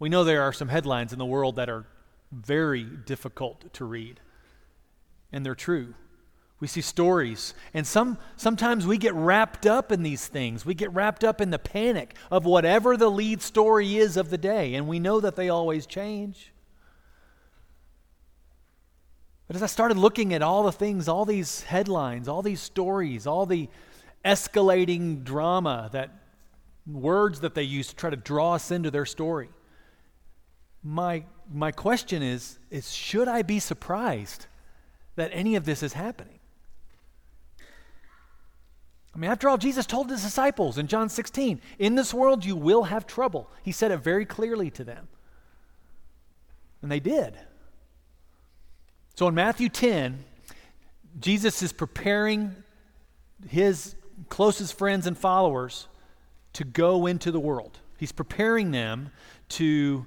We 0.00 0.08
know 0.08 0.24
there 0.24 0.42
are 0.42 0.52
some 0.52 0.68
headlines 0.68 1.12
in 1.12 1.20
the 1.20 1.24
world 1.24 1.56
that 1.56 1.68
are 1.68 1.86
very 2.34 2.84
difficult 2.84 3.72
to 3.74 3.84
read. 3.84 4.20
And 5.32 5.44
they're 5.44 5.54
true. 5.54 5.94
We 6.60 6.68
see 6.68 6.80
stories, 6.80 7.52
and 7.74 7.86
some, 7.86 8.16
sometimes 8.36 8.86
we 8.86 8.96
get 8.96 9.12
wrapped 9.12 9.66
up 9.66 9.92
in 9.92 10.02
these 10.02 10.26
things. 10.26 10.64
We 10.64 10.72
get 10.72 10.92
wrapped 10.94 11.22
up 11.22 11.40
in 11.40 11.50
the 11.50 11.58
panic 11.58 12.16
of 12.30 12.46
whatever 12.46 12.96
the 12.96 13.10
lead 13.10 13.42
story 13.42 13.96
is 13.98 14.16
of 14.16 14.30
the 14.30 14.38
day, 14.38 14.74
and 14.74 14.88
we 14.88 14.98
know 14.98 15.20
that 15.20 15.36
they 15.36 15.48
always 15.48 15.84
change. 15.84 16.52
But 19.46 19.56
as 19.56 19.62
I 19.62 19.66
started 19.66 19.98
looking 19.98 20.32
at 20.32 20.42
all 20.42 20.62
the 20.62 20.72
things, 20.72 21.06
all 21.06 21.24
these 21.24 21.64
headlines, 21.64 22.28
all 22.28 22.40
these 22.40 22.62
stories, 22.62 23.26
all 23.26 23.46
the 23.46 23.68
escalating 24.24 25.22
drama 25.22 25.90
that 25.92 26.10
words 26.86 27.40
that 27.40 27.54
they 27.54 27.62
use 27.62 27.88
to 27.88 27.96
try 27.96 28.10
to 28.10 28.16
draw 28.16 28.54
us 28.54 28.70
into 28.70 28.90
their 28.90 29.04
story, 29.04 29.50
my, 30.82 31.24
my 31.52 31.72
question 31.72 32.22
is, 32.22 32.58
is 32.70 32.92
should 32.92 33.28
I 33.28 33.42
be 33.42 33.58
surprised 33.58 34.46
that 35.16 35.30
any 35.32 35.56
of 35.56 35.64
this 35.64 35.82
is 35.82 35.92
happening? 35.92 36.38
I 39.14 39.18
mean, 39.18 39.30
after 39.30 39.48
all, 39.48 39.58
Jesus 39.58 39.86
told 39.86 40.10
his 40.10 40.22
disciples 40.22 40.76
in 40.76 40.88
John 40.88 41.08
16, 41.08 41.60
In 41.78 41.94
this 41.94 42.12
world 42.12 42.44
you 42.44 42.56
will 42.56 42.84
have 42.84 43.06
trouble. 43.06 43.48
He 43.62 43.70
said 43.70 43.92
it 43.92 43.98
very 43.98 44.24
clearly 44.24 44.70
to 44.72 44.82
them. 44.82 45.06
And 46.82 46.90
they 46.90 47.00
did. 47.00 47.38
So 49.14 49.28
in 49.28 49.34
Matthew 49.34 49.68
10, 49.68 50.24
Jesus 51.20 51.62
is 51.62 51.72
preparing 51.72 52.56
his 53.48 53.94
closest 54.28 54.76
friends 54.76 55.06
and 55.06 55.16
followers 55.16 55.86
to 56.54 56.64
go 56.64 57.06
into 57.06 57.30
the 57.30 57.38
world. 57.38 57.78
He's 57.98 58.12
preparing 58.12 58.72
them 58.72 59.12
to 59.50 60.06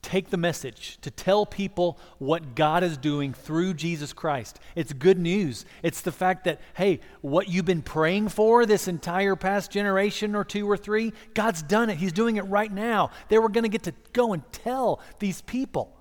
take 0.00 0.30
the 0.30 0.36
message, 0.36 0.98
to 1.00 1.10
tell 1.10 1.44
people 1.44 1.98
what 2.18 2.54
God 2.54 2.84
is 2.84 2.96
doing 2.96 3.32
through 3.32 3.74
Jesus 3.74 4.12
Christ. 4.12 4.60
It's 4.76 4.92
good 4.92 5.18
news. 5.18 5.64
It's 5.82 6.02
the 6.02 6.12
fact 6.12 6.44
that, 6.44 6.60
hey, 6.74 7.00
what 7.20 7.48
you've 7.48 7.64
been 7.64 7.82
praying 7.82 8.28
for 8.28 8.64
this 8.64 8.86
entire 8.86 9.34
past 9.34 9.72
generation 9.72 10.36
or 10.36 10.44
two 10.44 10.70
or 10.70 10.76
three, 10.76 11.12
God's 11.34 11.62
done 11.62 11.90
it. 11.90 11.96
He's 11.96 12.12
doing 12.12 12.36
it 12.36 12.42
right 12.42 12.70
now. 12.70 13.10
They 13.28 13.38
were 13.38 13.48
going 13.48 13.64
to 13.64 13.68
get 13.68 13.82
to 13.84 13.94
go 14.12 14.32
and 14.32 14.42
tell 14.52 15.00
these 15.18 15.40
people. 15.40 15.96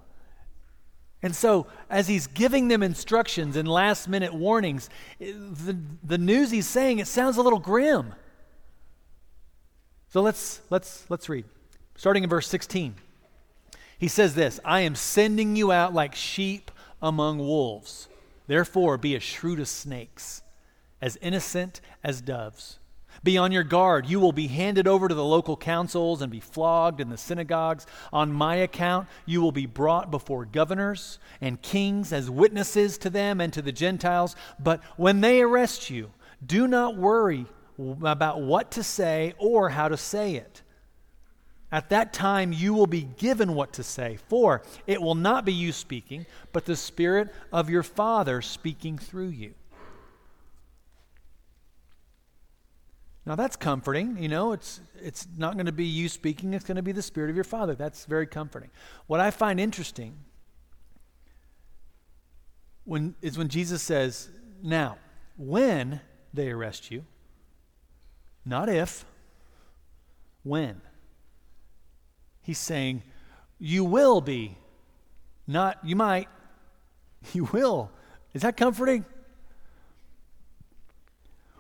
And 1.23 1.35
so, 1.35 1.67
as 1.89 2.07
he's 2.07 2.27
giving 2.27 2.67
them 2.67 2.81
instructions 2.81 3.55
and 3.55 3.67
last 3.67 4.07
minute 4.07 4.33
warnings, 4.33 4.89
the, 5.19 5.77
the 6.03 6.17
news 6.17 6.49
he's 6.51 6.67
saying, 6.67 6.99
it 6.99 7.07
sounds 7.07 7.37
a 7.37 7.41
little 7.43 7.59
grim. 7.59 8.13
So 10.09 10.21
let's, 10.21 10.61
let's, 10.69 11.05
let's 11.09 11.29
read. 11.29 11.45
Starting 11.95 12.23
in 12.23 12.29
verse 12.29 12.47
16. 12.47 12.95
He 14.01 14.07
says 14.07 14.33
this 14.33 14.59
I 14.65 14.81
am 14.81 14.95
sending 14.95 15.55
you 15.55 15.71
out 15.71 15.93
like 15.93 16.15
sheep 16.15 16.71
among 17.03 17.37
wolves. 17.37 18.09
Therefore, 18.47 18.97
be 18.97 19.15
as 19.15 19.21
shrewd 19.21 19.59
as 19.59 19.69
snakes, 19.69 20.41
as 20.99 21.19
innocent 21.21 21.81
as 22.03 22.19
doves. 22.19 22.79
Be 23.23 23.37
on 23.37 23.51
your 23.51 23.63
guard. 23.63 24.07
You 24.07 24.19
will 24.19 24.31
be 24.31 24.47
handed 24.47 24.87
over 24.87 25.07
to 25.07 25.13
the 25.13 25.23
local 25.23 25.55
councils 25.55 26.23
and 26.23 26.31
be 26.31 26.39
flogged 26.39 26.99
in 26.99 27.09
the 27.09 27.17
synagogues. 27.17 27.85
On 28.11 28.33
my 28.33 28.55
account, 28.55 29.07
you 29.27 29.39
will 29.39 29.51
be 29.51 29.67
brought 29.67 30.09
before 30.09 30.45
governors 30.45 31.19
and 31.39 31.61
kings 31.61 32.11
as 32.11 32.27
witnesses 32.27 32.97
to 32.99 33.09
them 33.11 33.39
and 33.39 33.53
to 33.53 33.61
the 33.61 33.71
Gentiles. 33.71 34.35
But 34.59 34.83
when 34.97 35.21
they 35.21 35.41
arrest 35.41 35.91
you, 35.91 36.09
do 36.43 36.67
not 36.67 36.97
worry 36.97 37.45
about 38.03 38.41
what 38.41 38.71
to 38.71 38.81
say 38.81 39.35
or 39.37 39.69
how 39.69 39.89
to 39.89 39.97
say 39.97 40.33
it 40.37 40.63
at 41.71 41.89
that 41.89 42.11
time, 42.11 42.51
you 42.51 42.73
will 42.73 42.87
be 42.87 43.03
given 43.03 43.55
what 43.55 43.73
to 43.73 43.83
say, 43.83 44.17
for 44.27 44.61
it 44.87 45.01
will 45.01 45.15
not 45.15 45.45
be 45.45 45.53
you 45.53 45.71
speaking, 45.71 46.25
but 46.51 46.65
the 46.65 46.75
Spirit 46.75 47.33
of 47.53 47.69
your 47.69 47.83
Father 47.83 48.41
speaking 48.41 48.97
through 48.97 49.29
you. 49.29 49.53
Now 53.25 53.35
that's 53.35 53.55
comforting. 53.55 54.17
You 54.21 54.27
know, 54.27 54.51
it's, 54.51 54.81
it's 55.01 55.27
not 55.37 55.53
going 55.53 55.67
to 55.67 55.71
be 55.71 55.85
you 55.85 56.09
speaking, 56.09 56.53
it's 56.53 56.65
going 56.65 56.75
to 56.75 56.81
be 56.81 56.91
the 56.91 57.01
Spirit 57.01 57.29
of 57.29 57.35
your 57.35 57.45
Father. 57.45 57.73
That's 57.73 58.03
very 58.05 58.27
comforting. 58.27 58.71
What 59.07 59.21
I 59.21 59.31
find 59.31 59.59
interesting 59.59 60.17
when, 62.83 63.15
is 63.21 63.37
when 63.37 63.47
Jesus 63.47 63.81
says, 63.81 64.29
Now, 64.61 64.97
when 65.37 66.01
they 66.33 66.49
arrest 66.49 66.91
you, 66.91 67.05
not 68.43 68.67
if, 68.67 69.05
when. 70.43 70.81
He's 72.41 72.57
saying, 72.57 73.03
You 73.59 73.83
will 73.83 74.21
be. 74.21 74.57
Not 75.47 75.79
you 75.83 75.95
might. 75.95 76.27
You 77.33 77.45
will. 77.45 77.91
Is 78.33 78.41
that 78.41 78.57
comforting? 78.57 79.05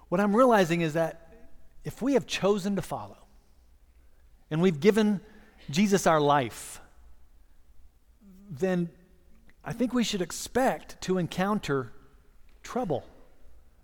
What 0.09 0.19
I'm 0.19 0.35
realizing 0.35 0.81
is 0.81 0.93
that 0.93 1.31
if 1.83 2.01
we 2.01 2.13
have 2.13 2.25
chosen 2.25 2.75
to 2.77 2.81
follow 2.81 3.17
and 4.49 4.59
we've 4.59 4.79
given 4.79 5.21
Jesus 5.69 6.07
our 6.07 6.19
life, 6.19 6.81
then 8.49 8.89
I 9.63 9.73
think 9.73 9.93
we 9.93 10.03
should 10.03 10.21
expect 10.21 10.99
to 11.01 11.17
encounter 11.17 11.93
trouble, 12.63 13.05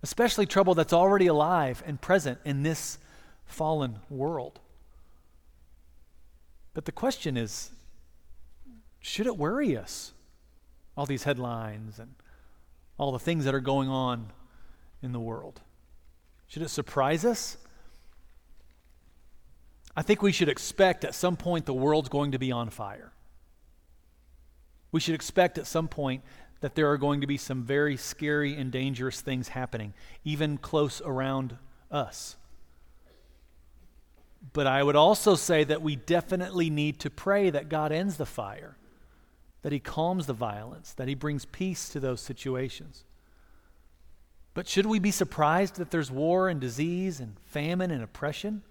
especially 0.02 0.46
trouble 0.46 0.74
that's 0.74 0.92
already 0.92 1.28
alive 1.28 1.82
and 1.86 2.00
present 2.00 2.38
in 2.44 2.62
this 2.62 2.98
fallen 3.46 4.00
world. 4.10 4.60
But 6.78 6.84
the 6.84 6.92
question 6.92 7.36
is 7.36 7.72
should 9.00 9.26
it 9.26 9.36
worry 9.36 9.76
us? 9.76 10.12
All 10.96 11.06
these 11.06 11.24
headlines 11.24 11.98
and 11.98 12.14
all 12.96 13.10
the 13.10 13.18
things 13.18 13.46
that 13.46 13.52
are 13.52 13.58
going 13.58 13.88
on 13.88 14.30
in 15.02 15.10
the 15.10 15.18
world. 15.18 15.60
Should 16.46 16.62
it 16.62 16.68
surprise 16.68 17.24
us? 17.24 17.56
I 19.96 20.02
think 20.02 20.22
we 20.22 20.30
should 20.30 20.48
expect 20.48 21.04
at 21.04 21.16
some 21.16 21.36
point 21.36 21.66
the 21.66 21.74
world's 21.74 22.10
going 22.10 22.30
to 22.30 22.38
be 22.38 22.52
on 22.52 22.70
fire. 22.70 23.10
We 24.92 25.00
should 25.00 25.16
expect 25.16 25.58
at 25.58 25.66
some 25.66 25.88
point 25.88 26.22
that 26.60 26.76
there 26.76 26.88
are 26.92 26.96
going 26.96 27.22
to 27.22 27.26
be 27.26 27.38
some 27.38 27.64
very 27.64 27.96
scary 27.96 28.54
and 28.54 28.70
dangerous 28.70 29.20
things 29.20 29.48
happening, 29.48 29.94
even 30.22 30.58
close 30.58 31.02
around 31.04 31.56
us. 31.90 32.36
But 34.52 34.66
I 34.66 34.82
would 34.82 34.96
also 34.96 35.34
say 35.34 35.64
that 35.64 35.82
we 35.82 35.96
definitely 35.96 36.70
need 36.70 37.00
to 37.00 37.10
pray 37.10 37.50
that 37.50 37.68
God 37.68 37.92
ends 37.92 38.16
the 38.16 38.26
fire, 38.26 38.76
that 39.62 39.72
He 39.72 39.80
calms 39.80 40.26
the 40.26 40.32
violence, 40.32 40.92
that 40.94 41.08
He 41.08 41.14
brings 41.14 41.44
peace 41.44 41.88
to 41.90 42.00
those 42.00 42.20
situations. 42.20 43.04
But 44.54 44.66
should 44.66 44.86
we 44.86 44.98
be 44.98 45.10
surprised 45.10 45.76
that 45.76 45.90
there's 45.90 46.10
war 46.10 46.48
and 46.48 46.60
disease 46.60 47.20
and 47.20 47.36
famine 47.46 47.90
and 47.90 48.02
oppression 48.02 48.62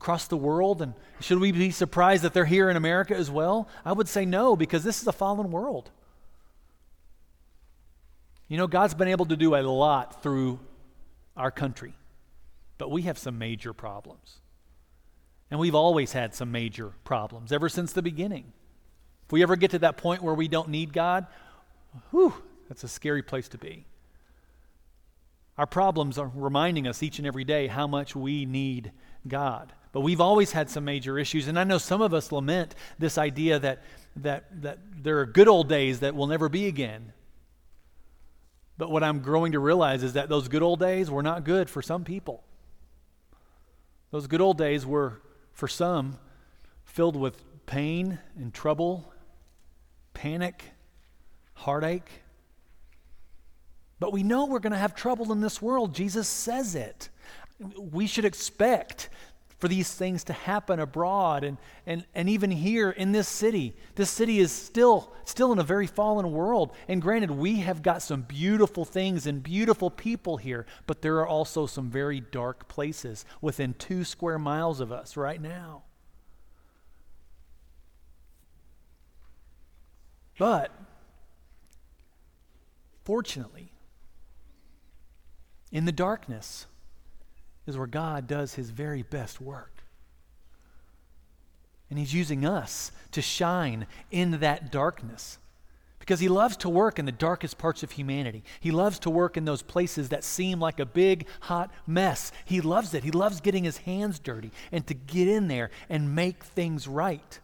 across 0.00 0.28
the 0.28 0.36
world? 0.36 0.80
And 0.80 0.94
should 1.20 1.38
we 1.38 1.52
be 1.52 1.70
surprised 1.70 2.22
that 2.22 2.34
they're 2.34 2.44
here 2.44 2.70
in 2.70 2.76
America 2.76 3.16
as 3.16 3.30
well? 3.30 3.68
I 3.84 3.92
would 3.92 4.08
say 4.08 4.24
no, 4.24 4.56
because 4.56 4.84
this 4.84 5.00
is 5.00 5.08
a 5.08 5.12
fallen 5.12 5.50
world. 5.50 5.90
You 8.48 8.56
know, 8.56 8.66
God's 8.66 8.94
been 8.94 9.08
able 9.08 9.26
to 9.26 9.36
do 9.36 9.54
a 9.54 9.62
lot 9.62 10.22
through 10.22 10.58
our 11.36 11.50
country, 11.50 11.94
but 12.80 12.90
we 12.90 13.02
have 13.02 13.18
some 13.18 13.36
major 13.36 13.74
problems. 13.74 14.38
And 15.50 15.60
we've 15.60 15.74
always 15.74 16.12
had 16.12 16.34
some 16.34 16.50
major 16.50 16.94
problems 17.04 17.52
ever 17.52 17.68
since 17.68 17.92
the 17.92 18.00
beginning. 18.00 18.54
If 19.26 19.32
we 19.32 19.42
ever 19.42 19.54
get 19.54 19.72
to 19.72 19.80
that 19.80 19.98
point 19.98 20.22
where 20.22 20.32
we 20.32 20.48
don't 20.48 20.70
need 20.70 20.94
God, 20.94 21.26
whew, 22.10 22.32
that's 22.68 22.82
a 22.82 22.88
scary 22.88 23.22
place 23.22 23.48
to 23.48 23.58
be. 23.58 23.84
Our 25.58 25.66
problems 25.66 26.16
are 26.16 26.32
reminding 26.34 26.86
us 26.86 27.02
each 27.02 27.18
and 27.18 27.26
every 27.26 27.44
day 27.44 27.66
how 27.66 27.86
much 27.86 28.16
we 28.16 28.46
need 28.46 28.92
God. 29.28 29.74
But 29.92 30.00
we've 30.00 30.22
always 30.22 30.52
had 30.52 30.70
some 30.70 30.86
major 30.86 31.18
issues, 31.18 31.48
and 31.48 31.58
I 31.58 31.64
know 31.64 31.76
some 31.76 32.00
of 32.00 32.14
us 32.14 32.32
lament 32.32 32.74
this 32.98 33.18
idea 33.18 33.58
that, 33.58 33.82
that, 34.16 34.62
that 34.62 34.78
there 35.02 35.18
are 35.18 35.26
good 35.26 35.48
old 35.48 35.68
days 35.68 36.00
that 36.00 36.14
will 36.14 36.28
never 36.28 36.48
be 36.48 36.66
again. 36.66 37.12
But 38.78 38.90
what 38.90 39.04
I'm 39.04 39.20
growing 39.20 39.52
to 39.52 39.58
realize 39.58 40.02
is 40.02 40.14
that 40.14 40.30
those 40.30 40.48
good 40.48 40.62
old 40.62 40.80
days 40.80 41.10
were 41.10 41.22
not 41.22 41.44
good 41.44 41.68
for 41.68 41.82
some 41.82 42.04
people. 42.04 42.42
Those 44.10 44.26
good 44.26 44.40
old 44.40 44.58
days 44.58 44.84
were 44.84 45.20
for 45.52 45.68
some, 45.68 46.18
filled 46.84 47.16
with 47.16 47.42
pain 47.66 48.18
and 48.36 48.52
trouble, 48.52 49.12
panic, 50.14 50.64
heartache. 51.54 52.10
But 54.00 54.12
we 54.12 54.22
know 54.22 54.46
we're 54.46 54.58
going 54.58 54.72
to 54.72 54.78
have 54.78 54.94
trouble 54.94 55.30
in 55.30 55.40
this 55.40 55.62
world. 55.62 55.94
Jesus 55.94 56.26
says 56.26 56.74
it. 56.74 57.08
We 57.78 58.06
should 58.06 58.24
expect 58.24 59.10
for 59.60 59.68
these 59.68 59.92
things 59.92 60.24
to 60.24 60.32
happen 60.32 60.80
abroad 60.80 61.44
and, 61.44 61.58
and, 61.86 62.06
and 62.14 62.28
even 62.30 62.50
here 62.50 62.90
in 62.90 63.12
this 63.12 63.28
city. 63.28 63.76
This 63.94 64.08
city 64.10 64.40
is 64.40 64.50
still, 64.50 65.12
still 65.24 65.52
in 65.52 65.58
a 65.58 65.62
very 65.62 65.86
fallen 65.86 66.32
world. 66.32 66.72
And 66.88 67.02
granted, 67.02 67.30
we 67.30 67.56
have 67.56 67.82
got 67.82 68.00
some 68.00 68.22
beautiful 68.22 68.86
things 68.86 69.26
and 69.26 69.42
beautiful 69.42 69.90
people 69.90 70.38
here, 70.38 70.64
but 70.86 71.02
there 71.02 71.16
are 71.18 71.26
also 71.26 71.66
some 71.66 71.90
very 71.90 72.20
dark 72.20 72.68
places 72.68 73.26
within 73.42 73.74
two 73.74 74.02
square 74.02 74.38
miles 74.38 74.80
of 74.80 74.90
us 74.90 75.16
right 75.16 75.40
now. 75.40 75.82
But, 80.38 80.74
fortunately, 83.04 83.72
in 85.70 85.84
the 85.84 85.92
darkness, 85.92 86.64
is 87.66 87.76
where 87.76 87.86
God 87.86 88.26
does 88.26 88.54
his 88.54 88.70
very 88.70 89.02
best 89.02 89.40
work. 89.40 89.72
And 91.88 91.98
he's 91.98 92.14
using 92.14 92.44
us 92.46 92.92
to 93.12 93.22
shine 93.22 93.86
in 94.10 94.40
that 94.40 94.70
darkness. 94.70 95.38
because 96.00 96.18
he 96.18 96.28
loves 96.28 96.56
to 96.56 96.68
work 96.68 96.98
in 96.98 97.04
the 97.04 97.12
darkest 97.12 97.56
parts 97.56 97.84
of 97.84 97.92
humanity. 97.92 98.42
He 98.58 98.72
loves 98.72 98.98
to 99.00 99.10
work 99.10 99.36
in 99.36 99.44
those 99.44 99.62
places 99.62 100.08
that 100.08 100.24
seem 100.24 100.58
like 100.58 100.80
a 100.80 100.86
big, 100.86 101.28
hot 101.42 101.70
mess. 101.86 102.32
He 102.46 102.60
loves 102.60 102.94
it. 102.94 103.04
He 103.04 103.12
loves 103.12 103.40
getting 103.40 103.62
his 103.62 103.76
hands 103.76 104.18
dirty 104.18 104.50
and 104.72 104.84
to 104.88 104.94
get 104.94 105.28
in 105.28 105.46
there 105.46 105.70
and 105.88 106.16
make 106.16 106.42
things 106.42 106.88
right. 106.88 107.38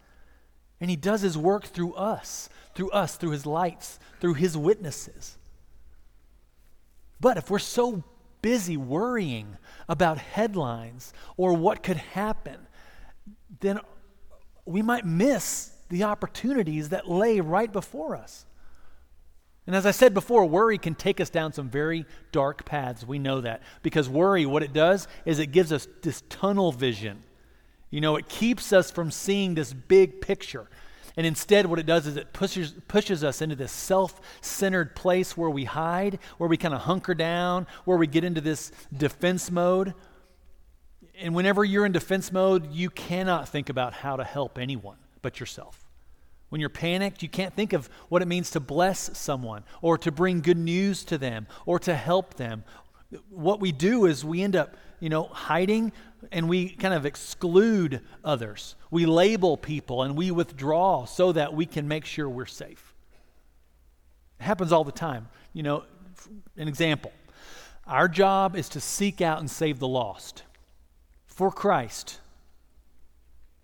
And 0.81 0.91
he 0.91 0.97
does 0.97 1.21
his 1.21 1.39
work 1.39 1.65
through 1.65 1.95
us, 1.95 2.49
through 2.75 2.91
us, 2.91 3.15
through 3.15 3.31
his 3.31 3.47
lights, 3.47 4.01
through 4.21 4.35
his 4.35 4.57
witnesses. 4.57 5.37
But 7.21 7.37
if 7.37 7.49
we're 7.51 7.61
so 7.61 8.03
busy 8.47 8.77
worrying 8.77 9.57
about 9.89 10.19
headlines 10.19 11.13
or 11.37 11.53
what 11.53 11.83
could 11.83 11.97
happen, 11.97 12.55
then 13.59 13.81
we 14.65 14.83
might 14.83 15.05
miss 15.05 15.73
the 15.89 16.05
opportunities 16.05 16.91
that 16.91 17.11
lay 17.11 17.41
right 17.41 17.73
before 17.73 18.15
us. 18.15 18.47
And 19.67 19.75
as 19.75 19.85
I 19.85 19.91
said 19.91 20.15
before, 20.15 20.47
worry 20.47 20.79
can 20.79 20.95
take 20.95 21.21
us 21.21 21.29
down 21.29 21.55
some 21.55 21.69
very 21.69 22.07
dark 22.31 22.65
paths. 22.65 23.05
We 23.05 23.19
know 23.19 23.41
that. 23.41 23.65
Because 23.83 24.09
worry, 24.09 24.47
what 24.47 24.63
it 24.63 24.73
does 24.73 25.09
is 25.25 25.41
it 25.41 25.47
gives 25.49 25.73
us 25.73 25.89
this 26.03 26.23
tunnel 26.29 26.71
vision. 26.71 27.25
You 27.91 28.01
know, 28.01 28.15
it 28.15 28.29
keeps 28.29 28.73
us 28.73 28.93
from 28.93 29.11
seeing 29.11 29.57
this 29.57 29.73
big 29.73 30.21
picture. 30.21 30.69
And 31.17 31.27
instead, 31.27 31.67
what 31.67 31.79
it 31.79 31.87
does 31.87 32.07
is 32.07 32.17
it 32.17 32.33
pushes, 32.35 32.75
pushes 32.89 33.25
us 33.25 33.41
into 33.41 33.57
this 33.57 33.73
self 33.73 34.21
centered 34.43 34.95
place 34.95 35.37
where 35.37 35.49
we 35.49 35.65
hide, 35.65 36.19
where 36.37 36.49
we 36.49 36.59
kind 36.59 36.75
of 36.75 36.83
hunker 36.83 37.15
down, 37.15 37.67
where 37.85 37.97
we 37.97 38.07
get 38.07 38.25
into 38.25 38.41
this 38.41 38.71
defense 38.95 39.51
mode. 39.51 39.95
And 41.19 41.35
whenever 41.35 41.65
you're 41.65 41.87
in 41.87 41.93
defense 41.93 42.31
mode, 42.31 42.71
you 42.73 42.91
cannot 42.91 43.49
think 43.49 43.71
about 43.71 43.95
how 43.95 44.17
to 44.17 44.25
help 44.25 44.59
anyone 44.59 44.99
but 45.23 45.41
yourself. 45.41 45.87
When 46.51 46.61
you're 46.61 46.71
panicked, 46.71 47.23
you 47.23 47.29
can't 47.29 47.55
think 47.55 47.73
of 47.73 47.89
what 48.09 48.23
it 48.23 48.29
means 48.29 48.51
to 48.51 48.61
bless 48.61 49.17
someone 49.19 49.65
or 49.83 49.99
to 49.99 50.13
bring 50.13 50.43
good 50.43 50.59
news 50.59 51.03
to 51.05 51.19
them 51.19 51.47
or 51.65 51.79
to 51.81 51.95
help 51.95 52.35
them. 52.35 52.63
What 53.31 53.61
we 53.61 53.73
do 53.73 54.07
is 54.07 54.25
we 54.25 54.43
end 54.43 54.57
up, 54.57 54.77
you 55.01 55.09
know, 55.09 55.25
hiding 55.25 55.93
and 56.33 56.49
we 56.49 56.71
kind 56.71 56.95
of 56.95 57.07
exclude 57.07 58.01
others. 58.25 58.75
We 58.91 59.07
label 59.07 59.57
people 59.57 60.03
and 60.03 60.17
we 60.17 60.31
withdraw 60.31 61.05
so 61.05 61.33
that 61.33 61.55
we 61.55 61.67
can 61.67 61.87
make 61.87 62.05
sure 62.05 62.29
we're 62.29 62.47
safe. 62.47 62.95
It 64.41 64.45
happens 64.45 64.73
all 64.73 64.85
the 64.85 64.93
time. 64.93 65.29
You 65.53 65.63
know, 65.63 65.85
an 66.57 66.69
example. 66.69 67.13
Our 67.87 68.09
job 68.09 68.57
is 68.57 68.69
to 68.71 68.81
seek 68.81 69.21
out 69.21 69.39
and 69.39 69.49
save 69.51 69.79
the 69.79 69.89
lost 69.89 70.43
for 71.27 71.53
Christ 71.53 72.19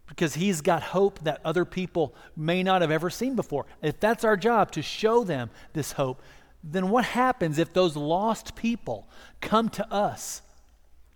because 0.07 0.35
he's 0.35 0.61
got 0.61 0.83
hope 0.83 1.19
that 1.21 1.41
other 1.45 1.65
people 1.65 2.15
may 2.37 2.63
not 2.63 2.83
have 2.83 2.91
ever 2.91 3.11
seen 3.11 3.35
before. 3.35 3.67
If 3.81 3.99
that's 3.99 4.25
our 4.25 4.37
job 4.37 4.71
to 4.73 4.83
show 4.83 5.25
them 5.25 5.51
this 5.73 5.93
hope, 5.93 6.23
then 6.63 6.91
what 6.91 7.05
happens 7.05 7.59
if 7.59 7.73
those 7.73 7.97
lost 7.97 8.55
people 8.55 9.09
come 9.41 9.69
to 9.71 9.93
us 9.93 10.43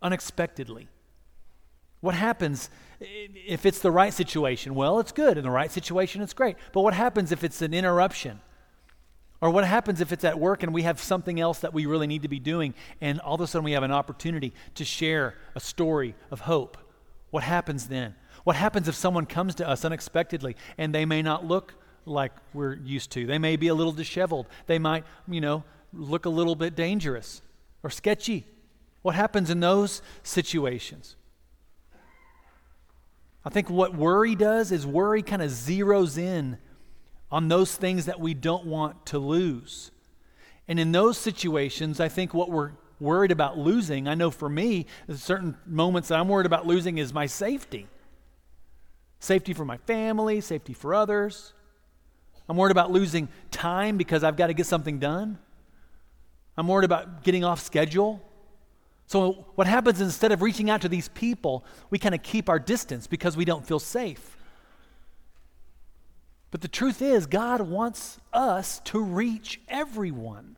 unexpectedly? 0.03 0.89
What 2.01 2.15
happens 2.15 2.69
if 3.01 3.67
it's 3.67 3.79
the 3.79 3.91
right 3.91 4.13
situation? 4.13 4.75
Well, 4.75 4.99
it's 5.01 5.13
good. 5.13 5.39
In 5.39 5.45
the 5.45 5.51
right 5.51 5.71
situation, 5.71 6.23
it's 6.23 6.33
great. 6.33 6.57
But 6.73 6.83
what 6.83 6.95
happens 6.95 7.33
if 7.33 7.45
it's 7.45 7.63
an 7.63 7.75
interruption? 7.75 8.41
Or 9.41 9.51
what 9.51 9.65
happens 9.65 10.01
if 10.01 10.13
it's 10.13 10.25
at 10.25 10.39
work 10.39 10.63
and 10.63 10.73
we 10.73 10.83
have 10.83 11.01
something 11.01 11.39
else 11.39 11.59
that 11.61 11.75
we 11.75 11.87
really 11.87 12.07
need 12.07 12.23
to 12.23 12.29
be 12.29 12.39
doing, 12.39 12.75
and 13.01 13.21
all 13.21 13.35
of 13.35 13.41
a 13.41 13.47
sudden 13.47 13.65
we 13.65 13.73
have 13.73 13.83
an 13.83 13.93
opportunity 13.93 14.53
to 14.75 14.85
share 14.85 15.35
a 15.55 15.61
story 15.61 16.15
of 16.31 16.41
hope? 16.41 16.79
What 17.31 17.43
happens 17.43 17.89
then? 17.89 18.15
What 18.45 18.57
happens 18.57 18.89
if 18.89 18.95
someone 18.95 19.27
comes 19.27 19.55
to 19.57 19.69
us 19.69 19.85
unexpectedly 19.85 20.57
and 20.79 20.95
they 20.95 21.05
may 21.05 21.21
not 21.23 21.45
look 21.45 21.75
like 22.07 22.33
we're 22.55 22.75
used 22.75 23.11
to? 23.13 23.27
They 23.27 23.39
may 23.39 23.57
be 23.57 23.69
a 23.69 23.75
little 23.75 23.93
disheveled. 23.93 24.47
They 24.67 24.79
might, 24.79 25.05
you 25.29 25.41
know, 25.41 25.65
look 25.93 26.25
a 26.25 26.31
little 26.31 26.55
bit 26.55 26.75
dangerous 26.75 27.43
or 27.83 27.91
sketchy. 27.91 28.47
What 29.03 29.15
happens 29.15 29.51
in 29.51 29.61
those 29.61 30.03
situations? 30.23 31.17
I 33.45 33.51
think 33.51 33.71
what 33.71 33.95
worry 33.95 34.35
does 34.35 34.73
is 34.73 34.85
worry 34.85 35.23
kind 35.23 35.41
of 35.43 35.51
zeroes 35.51 36.19
in 36.19 36.59
on 37.31 37.49
those 37.49 37.77
things 37.77 38.07
that 38.07 38.19
we 38.19 38.35
don't 38.35 38.67
want 38.67 39.07
to 39.07 39.19
lose. 39.19 39.91
And 40.69 40.81
in 40.81 40.91
those 40.91 41.17
situations, 41.17 42.01
I 42.01 42.09
think 42.09 42.35
what 42.35 42.51
we're 42.51 42.73
worried 42.99 43.31
about 43.31 43.59
losing, 43.59 44.09
I 44.09 44.15
know 44.15 44.31
for 44.31 44.49
me, 44.49 44.87
certain 45.15 45.57
moments 45.67 46.09
that 46.09 46.19
I'm 46.19 46.29
worried 46.29 46.47
about 46.47 46.67
losing 46.67 46.99
is 46.99 47.13
my 47.13 47.27
safety. 47.27 47.87
Safety 49.21 49.53
for 49.53 49.65
my 49.65 49.77
family, 49.77 50.41
safety 50.41 50.73
for 50.73 50.95
others. 50.95 51.53
I'm 52.49 52.57
worried 52.57 52.73
about 52.73 52.91
losing 52.91 53.29
time 53.51 53.97
because 53.97 54.23
I've 54.23 54.37
got 54.37 54.49
to 54.49 54.55
get 54.55 54.67
something 54.67 54.99
done. 54.99 55.39
I'm 56.57 56.69
worried 56.69 56.85
about 56.85 57.23
getting 57.25 57.45
off 57.45 57.61
schedule. 57.61 58.23
So, 59.09 59.47
what 59.55 59.67
happens 59.67 60.01
instead 60.01 60.33
of 60.33 60.43
reaching 60.43 60.71
out 60.71 60.81
to 60.83 60.89
these 60.89 61.09
people, 61.09 61.65
we 61.91 61.99
kind 61.99 62.15
of 62.15 62.23
keep 62.23 62.49
our 62.49 62.59
distance 62.59 63.07
because 63.07 63.37
we 63.37 63.45
don't 63.45 63.67
feel 63.67 63.79
safe. 63.79 64.37
But 66.51 66.61
the 66.61 66.69
truth 66.69 67.03
is, 67.03 67.27
God 67.27 67.61
wants 67.61 68.19
us 68.33 68.81
to 68.87 69.01
reach 69.03 69.61
everyone. 69.69 70.57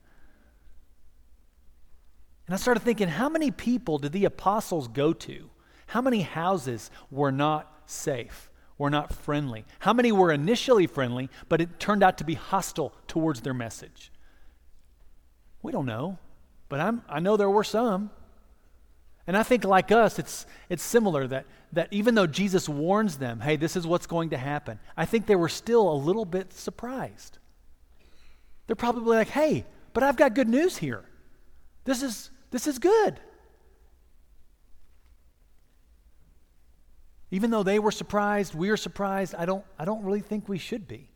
And 2.46 2.54
I 2.54 2.56
started 2.56 2.80
thinking, 2.80 3.08
how 3.08 3.28
many 3.28 3.50
people 3.50 3.98
did 3.98 4.12
the 4.12 4.24
apostles 4.24 4.88
go 4.88 5.12
to? 5.12 5.50
How 5.88 6.00
many 6.00 6.22
houses 6.22 6.90
were 7.10 7.32
not 7.32 7.82
safe? 7.84 8.48
Were 8.78 8.90
not 8.90 9.12
friendly? 9.12 9.64
How 9.80 9.92
many 9.92 10.12
were 10.12 10.32
initially 10.32 10.86
friendly, 10.86 11.28
but 11.48 11.60
it 11.60 11.78
turned 11.78 12.02
out 12.02 12.18
to 12.18 12.24
be 12.24 12.34
hostile 12.34 12.94
towards 13.06 13.40
their 13.40 13.54
message? 13.54 14.10
We 15.62 15.72
don't 15.72 15.86
know, 15.86 16.18
but 16.68 16.80
I'm, 16.80 17.02
I 17.08 17.20
know 17.20 17.36
there 17.36 17.50
were 17.50 17.64
some. 17.64 18.10
And 19.26 19.36
I 19.36 19.42
think, 19.42 19.64
like 19.64 19.92
us, 19.92 20.18
it's, 20.18 20.46
it's 20.70 20.82
similar 20.82 21.26
that, 21.26 21.44
that 21.72 21.88
even 21.90 22.14
though 22.14 22.26
Jesus 22.26 22.66
warns 22.66 23.18
them, 23.18 23.40
hey, 23.40 23.56
this 23.56 23.76
is 23.76 23.86
what's 23.86 24.06
going 24.06 24.30
to 24.30 24.38
happen, 24.38 24.78
I 24.96 25.04
think 25.04 25.26
they 25.26 25.36
were 25.36 25.50
still 25.50 25.92
a 25.92 25.92
little 25.92 26.24
bit 26.24 26.54
surprised. 26.54 27.36
They're 28.66 28.76
probably 28.76 29.16
like, 29.18 29.28
hey, 29.28 29.66
but 29.92 30.02
I've 30.02 30.16
got 30.16 30.34
good 30.34 30.48
news 30.48 30.78
here. 30.78 31.04
This 31.84 32.02
is, 32.02 32.30
this 32.50 32.66
is 32.66 32.78
good. 32.78 33.20
Even 37.30 37.50
though 37.50 37.62
they 37.62 37.78
were 37.78 37.90
surprised, 37.90 38.54
we 38.54 38.70
are 38.70 38.76
surprised, 38.76 39.34
I 39.34 39.44
don't, 39.44 39.64
I 39.78 39.84
don't 39.84 40.04
really 40.04 40.20
think 40.20 40.48
we 40.48 40.58
should 40.58 40.88
be. 40.88 41.08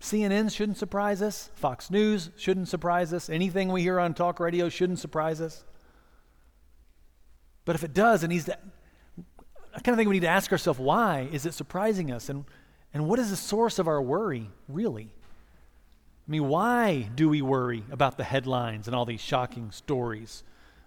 CNN 0.00 0.54
shouldn't 0.54 0.76
surprise 0.76 1.22
us. 1.22 1.50
Fox 1.54 1.90
News 1.90 2.30
shouldn't 2.36 2.68
surprise 2.68 3.12
us. 3.12 3.30
Anything 3.30 3.72
we 3.72 3.80
hear 3.82 3.98
on 3.98 4.12
talk 4.12 4.38
radio 4.38 4.68
shouldn't 4.68 4.98
surprise 4.98 5.40
us. 5.40 5.64
But 7.64 7.74
if 7.74 7.82
it 7.82 7.94
does, 7.94 8.22
it 8.22 8.28
needs 8.28 8.44
to, 8.44 8.58
I 9.74 9.80
kind 9.80 9.94
of 9.94 9.96
think 9.96 10.08
we 10.08 10.16
need 10.16 10.20
to 10.20 10.28
ask 10.28 10.52
ourselves 10.52 10.78
why 10.78 11.28
is 11.32 11.46
it 11.46 11.54
surprising 11.54 12.12
us? 12.12 12.28
And, 12.28 12.44
and 12.92 13.08
what 13.08 13.18
is 13.18 13.30
the 13.30 13.36
source 13.36 13.78
of 13.78 13.88
our 13.88 14.00
worry, 14.00 14.50
really? 14.68 15.10
I 16.26 16.30
mean, 16.30 16.48
why 16.48 17.08
do 17.14 17.28
we 17.28 17.40
worry 17.40 17.84
about 17.90 18.16
the 18.16 18.24
headlines 18.24 18.86
and 18.86 18.94
all 18.94 19.06
these 19.06 19.20
shocking 19.20 19.70
stories? 19.70 20.44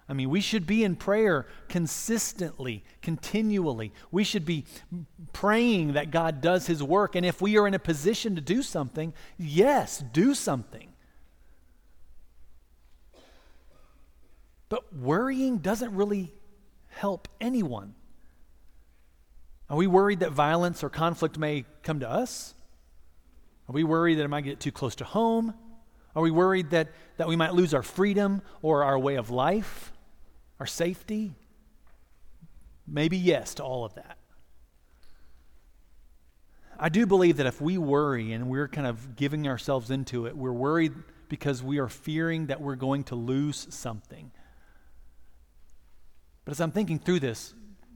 I 0.10 0.14
mean, 0.14 0.32
we 0.32 0.42
should 0.42 0.66
be 0.66 0.84
in 0.84 0.96
prayer 0.96 1.46
consistently, 1.68 2.84
continually. 3.00 3.94
We 4.10 4.24
should 4.24 4.44
be 4.44 4.66
praying 5.34 5.94
that 5.94 6.10
God 6.10 6.42
does 6.42 6.66
His 6.66 6.82
work. 6.82 7.16
And 7.16 7.24
if 7.24 7.42
we 7.42 7.58
are 7.60 7.68
in 7.68 7.76
a 7.76 7.80
position 7.80 8.34
to 8.36 8.42
do 8.42 8.64
something, 8.64 9.14
yes, 9.38 10.04
do 10.12 10.34
something. 10.34 10.90
But 14.68 14.96
worrying 14.96 15.60
doesn't 15.60 15.94
really 15.94 16.34
help 16.88 17.28
anyone. 17.40 17.94
Are 19.70 19.78
we 19.78 19.86
worried 19.86 20.22
that 20.22 20.32
violence 20.32 20.84
or 20.84 20.90
conflict 20.90 21.38
may 21.38 21.66
come 21.84 22.00
to 22.00 22.10
us? 22.10 22.56
Are 23.68 23.74
we 23.74 23.84
worried 23.84 24.16
that 24.16 24.24
it 24.24 24.30
might 24.30 24.42
get 24.42 24.60
too 24.60 24.72
close 24.72 24.96
to 24.96 25.06
home? 25.06 25.54
Are 26.16 26.24
we 26.24 26.32
worried 26.32 26.72
that, 26.72 26.90
that 27.18 27.28
we 27.28 27.36
might 27.36 27.54
lose 27.54 27.76
our 27.76 27.84
freedom 27.84 28.42
or 28.64 28.84
our 28.84 28.98
way 28.98 29.16
of 29.16 29.30
life? 29.30 29.92
Our 30.60 30.66
safety? 30.66 31.34
Maybe 32.88 33.18
yes 33.18 33.54
to 33.56 33.64
all 33.64 33.86
of 33.86 33.94
that. 33.96 34.18
I 36.80 36.90
do 36.90 37.06
believe 37.06 37.38
that 37.38 37.46
if 37.46 37.60
we 37.60 37.78
worry 37.78 38.32
and 38.32 38.50
we're 38.50 38.70
kind 38.70 38.88
of 38.88 39.16
giving 39.16 39.48
ourselves 39.48 39.92
into 39.92 40.26
it, 40.26 40.36
we're 40.36 40.54
worried 40.54 40.94
because 41.28 41.62
we 41.62 41.78
are 41.78 41.90
fearing 41.90 42.48
that 42.48 42.62
we're 42.62 42.76
going 42.76 43.04
to 43.06 43.16
lose 43.16 43.68
something. 43.70 44.32
But 46.46 46.54
as 46.54 46.62
I'm 46.62 46.72
thinking 46.72 46.98
through 46.98 47.20
this, 47.20 47.54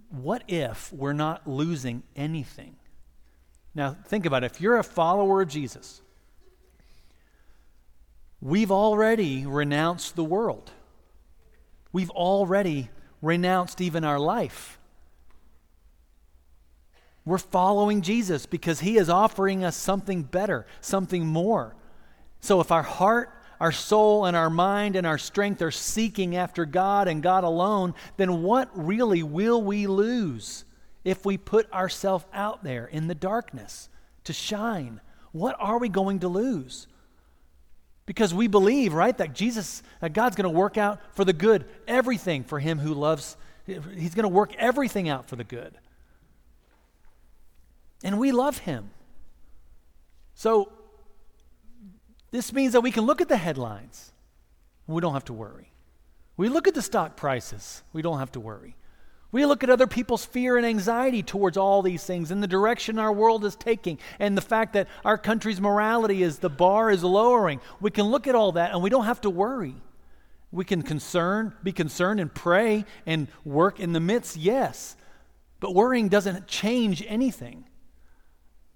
what 0.09 0.43
if 0.47 0.93
we're 0.93 1.13
not 1.13 1.47
losing 1.47 2.03
anything? 2.15 2.75
Now, 3.73 3.95
think 4.05 4.25
about 4.25 4.43
it. 4.43 4.51
If 4.51 4.61
you're 4.61 4.77
a 4.77 4.83
follower 4.83 5.41
of 5.41 5.47
Jesus, 5.47 6.01
we've 8.39 8.71
already 8.71 9.45
renounced 9.45 10.15
the 10.15 10.23
world. 10.23 10.71
We've 11.93 12.09
already 12.09 12.89
renounced 13.21 13.79
even 13.79 14.03
our 14.03 14.19
life. 14.19 14.79
We're 17.25 17.37
following 17.37 18.01
Jesus 18.01 18.45
because 18.45 18.81
he 18.81 18.97
is 18.97 19.09
offering 19.09 19.63
us 19.63 19.77
something 19.77 20.23
better, 20.23 20.65
something 20.81 21.25
more. 21.25 21.75
So 22.41 22.59
if 22.59 22.71
our 22.71 22.83
heart, 22.83 23.29
our 23.61 23.71
soul, 23.71 24.25
and 24.25 24.35
our 24.35 24.49
mind 24.49 24.97
and 24.97 25.07
our 25.07 25.17
strength 25.17 25.61
are 25.61 25.71
seeking 25.71 26.35
after 26.35 26.65
God 26.65 27.07
and 27.07 27.23
God 27.23 27.45
alone, 27.45 27.93
then 28.17 28.43
what 28.43 28.69
really 28.73 29.23
will 29.23 29.61
we 29.61 29.87
lose 29.87 30.65
if 31.05 31.25
we 31.25 31.37
put 31.37 31.71
ourselves 31.71 32.25
out 32.33 32.63
there 32.63 32.87
in 32.87 33.07
the 33.07 33.15
darkness 33.15 33.87
to 34.25 34.33
shine? 34.33 34.99
What 35.31 35.55
are 35.59 35.79
we 35.79 35.87
going 35.87 36.19
to 36.19 36.27
lose? 36.27 36.87
Because 38.05 38.33
we 38.33 38.47
believe, 38.47 38.93
right, 38.93 39.17
that 39.17 39.33
Jesus, 39.33 39.81
that 40.01 40.13
God's 40.13 40.35
going 40.35 40.51
to 40.51 40.57
work 40.57 40.77
out 40.77 40.99
for 41.13 41.23
the 41.23 41.33
good 41.33 41.65
everything 41.87 42.43
for 42.43 42.59
him 42.59 42.79
who 42.79 42.93
loves, 42.93 43.37
he's 43.65 44.13
going 44.13 44.23
to 44.23 44.29
work 44.29 44.53
everything 44.55 45.07
out 45.07 45.27
for 45.27 45.35
the 45.35 45.43
good. 45.43 45.73
And 48.03 48.19
we 48.19 48.31
love 48.31 48.59
him. 48.59 48.89
So, 50.35 50.71
this 52.31 52.51
means 52.51 52.73
that 52.73 52.81
we 52.81 52.91
can 52.91 53.05
look 53.05 53.21
at 53.21 53.29
the 53.29 53.37
headlines. 53.37 54.11
We 54.87 54.99
don't 54.99 55.13
have 55.13 55.25
to 55.25 55.33
worry. 55.33 55.71
We 56.35 56.49
look 56.49 56.67
at 56.67 56.73
the 56.73 56.81
stock 56.81 57.15
prices. 57.15 57.83
We 57.93 58.01
don't 58.01 58.19
have 58.19 58.31
to 58.33 58.39
worry. 58.39 58.75
We 59.33 59.47
look 59.47 59.63
at 59.63 59.71
other 59.71 59.87
people's 59.87 60.23
fear 60.23 60.57
and 60.57 60.65
anxiety 60.65 61.23
towards 61.23 61.57
all 61.57 61.81
these 61.81 62.03
things 62.03 62.29
and 62.29 62.41
the 62.41 62.47
direction 62.47 62.99
our 62.99 63.11
world 63.11 63.43
is 63.43 63.55
taking 63.55 63.97
and 64.19 64.37
the 64.37 64.41
fact 64.41 64.73
that 64.73 64.87
our 65.03 65.17
country's 65.17 65.59
morality 65.59 66.21
is 66.21 66.37
the 66.37 66.51
bar 66.51 66.91
is 66.91 67.03
lowering. 67.03 67.59
We 67.81 67.89
can 67.89 68.05
look 68.05 68.27
at 68.27 68.35
all 68.35 68.51
that 68.51 68.71
and 68.71 68.83
we 68.83 68.91
don't 68.91 69.05
have 69.05 69.21
to 69.21 69.31
worry. 69.31 69.73
We 70.51 70.63
can 70.65 70.83
concern, 70.83 71.51
be 71.63 71.71
concerned 71.71 72.19
and 72.19 72.31
pray 72.31 72.85
and 73.07 73.27
work 73.43 73.79
in 73.79 73.91
the 73.91 73.99
midst, 73.99 74.37
yes. 74.37 74.95
But 75.59 75.73
worrying 75.73 76.09
doesn't 76.09 76.45
change 76.45 77.03
anything. 77.07 77.65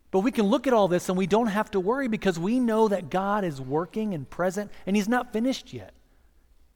But 0.10 0.22
we 0.22 0.32
can 0.32 0.48
look 0.48 0.66
at 0.66 0.74
all 0.74 0.88
this 0.88 1.08
and 1.08 1.16
we 1.20 1.28
don't 1.28 1.48
have 1.48 1.70
to 1.72 1.80
worry 1.80 2.08
because 2.08 2.40
we 2.40 2.60
know 2.60 2.88
that 2.88 3.12
God 3.12 3.44
is 3.44 3.62
working 3.62 4.16
and 4.16 4.28
present 4.28 4.72
and 4.88 4.96
He's 4.96 5.08
not 5.08 5.32
finished 5.32 5.72
yet. 5.72 5.94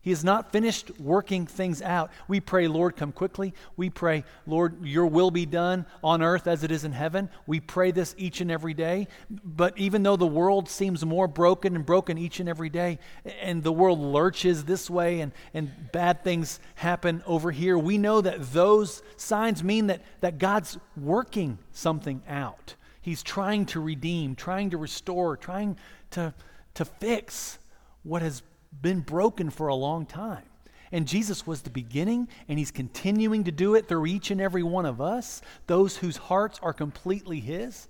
He 0.02 0.10
has 0.10 0.24
not 0.24 0.52
finished 0.52 1.00
working 1.00 1.46
things 1.46 1.80
out. 1.82 2.12
We 2.28 2.40
pray, 2.40 2.68
Lord, 2.68 2.96
come 2.96 3.12
quickly. 3.12 3.54
We 3.78 3.92
pray, 3.92 4.24
Lord, 4.48 4.84
your 4.84 5.06
will 5.06 5.30
be 5.30 5.46
done 5.46 5.86
on 6.04 6.24
earth 6.24 6.48
as 6.48 6.64
it 6.64 6.72
is 6.72 6.84
in 6.84 6.92
heaven. 6.92 7.30
We 7.46 7.60
pray 7.60 7.92
this 7.92 8.16
each 8.18 8.42
and 8.42 8.50
every 8.50 8.74
day. 8.74 9.08
But 9.30 9.78
even 9.78 10.02
though 10.02 10.16
the 10.16 10.26
world 10.26 10.68
seems 10.70 11.06
more 11.06 11.28
broken 11.28 11.76
and 11.76 11.86
broken 11.86 12.18
each 12.18 12.40
and 12.40 12.50
every 12.50 12.70
day, 12.70 12.98
and 13.42 13.62
the 13.62 13.72
world 13.72 14.00
lurches 14.00 14.64
this 14.64 14.90
way 14.90 15.22
and, 15.22 15.32
and 15.54 15.72
bad 15.92 16.24
things 16.24 16.60
happen 16.74 17.24
over 17.28 17.52
here, 17.52 17.78
we 17.78 18.00
know 18.00 18.22
that 18.22 18.54
those 18.54 19.04
signs 19.18 19.64
mean 19.64 19.88
that, 19.88 20.02
that 20.22 20.40
God's 20.40 20.80
working 20.98 21.60
something 21.74 22.24
out. 22.28 22.74
He's 23.02 23.22
trying 23.22 23.68
to 23.68 23.80
redeem, 23.80 24.34
trying 24.36 24.72
to 24.72 24.78
restore, 24.78 25.38
trying 25.38 25.78
to, 26.12 26.34
to 26.74 26.86
fix 26.86 27.60
what 28.04 28.24
has 28.24 28.42
been 28.80 29.02
broken 29.02 29.50
for 29.50 29.68
a 29.68 29.76
long 29.76 30.06
time. 30.06 30.44
And 30.92 31.08
Jesus 31.08 31.48
was 31.48 31.62
the 31.62 31.70
beginning, 31.70 32.28
and 32.48 32.60
He's 32.60 32.72
continuing 32.72 33.46
to 33.46 33.52
do 33.52 33.76
it 33.76 33.88
through 33.88 34.08
each 34.08 34.30
and 34.30 34.42
every 34.42 34.64
one 34.64 34.86
of 34.86 35.00
us, 35.00 35.42
those 35.68 35.98
whose 35.98 36.18
hearts 36.18 36.60
are 36.62 36.74
completely 36.74 37.40
His. 37.40 37.88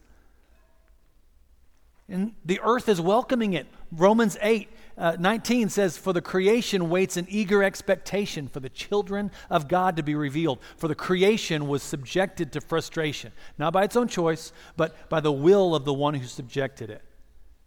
And 2.07 2.33
the 2.45 2.59
earth 2.61 2.89
is 2.89 2.99
welcoming 2.99 3.53
it. 3.53 3.67
Romans 3.91 4.37
8 4.41 4.69
uh, 4.97 5.15
19 5.17 5.69
says, 5.69 5.97
For 5.97 6.13
the 6.13 6.21
creation 6.21 6.89
waits 6.89 7.17
in 7.17 7.25
eager 7.29 7.63
expectation 7.63 8.47
for 8.47 8.59
the 8.59 8.69
children 8.69 9.31
of 9.49 9.67
God 9.67 9.95
to 9.95 10.03
be 10.03 10.13
revealed. 10.13 10.59
For 10.77 10.87
the 10.87 10.95
creation 10.95 11.67
was 11.67 11.81
subjected 11.81 12.51
to 12.51 12.61
frustration, 12.61 13.31
not 13.57 13.73
by 13.73 13.85
its 13.85 13.95
own 13.95 14.09
choice, 14.09 14.51
but 14.75 15.09
by 15.09 15.21
the 15.21 15.31
will 15.31 15.73
of 15.73 15.85
the 15.85 15.93
one 15.93 16.13
who 16.13 16.27
subjected 16.27 16.89
it, 16.89 17.01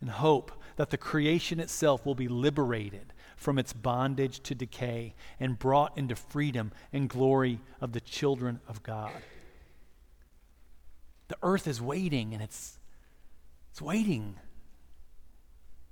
in 0.03 0.09
hope 0.09 0.53
that 0.77 0.91
the 0.91 0.97
creation 0.99 1.61
itself 1.61 2.05
will 2.07 2.15
be 2.15 2.29
liberated 2.29 3.13
from 3.37 3.59
its 3.59 3.73
bondage 3.73 4.41
to 4.41 4.55
decay 4.55 5.15
and 5.41 5.59
brought 5.59 5.97
into 5.99 6.17
freedom 6.17 6.73
and 6.93 7.09
glory 7.09 7.61
of 7.81 7.93
the 7.93 8.01
children 8.01 8.61
of 8.69 8.83
God. 8.83 9.13
The 11.29 11.37
earth 11.43 11.67
is 11.67 11.81
waiting 11.81 12.35
and 12.35 12.43
it's, 12.43 12.79
it's 13.73 13.83
waiting 13.83 14.37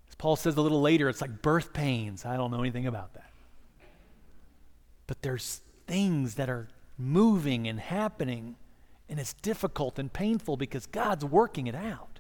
As 0.08 0.14
Paul 0.16 0.36
says 0.36 0.56
a 0.56 0.60
little 0.62 0.80
later, 0.82 1.08
it's 1.08 1.22
like 1.22 1.42
birth 1.42 1.72
pains. 1.72 2.26
I 2.26 2.36
don't 2.36 2.50
know 2.50 2.60
anything 2.60 2.86
about 2.86 3.14
that. 3.14 3.30
But 5.06 5.22
there's 5.22 5.62
things 5.86 6.34
that 6.36 6.50
are 6.50 6.68
moving 6.98 7.66
and 7.66 7.80
happening, 7.80 8.56
and 9.08 9.18
it's 9.18 9.32
difficult 9.32 9.98
and 9.98 10.12
painful 10.12 10.56
because 10.58 10.86
God's 10.86 11.24
working 11.24 11.66
it 11.66 11.74
out. 11.74 12.11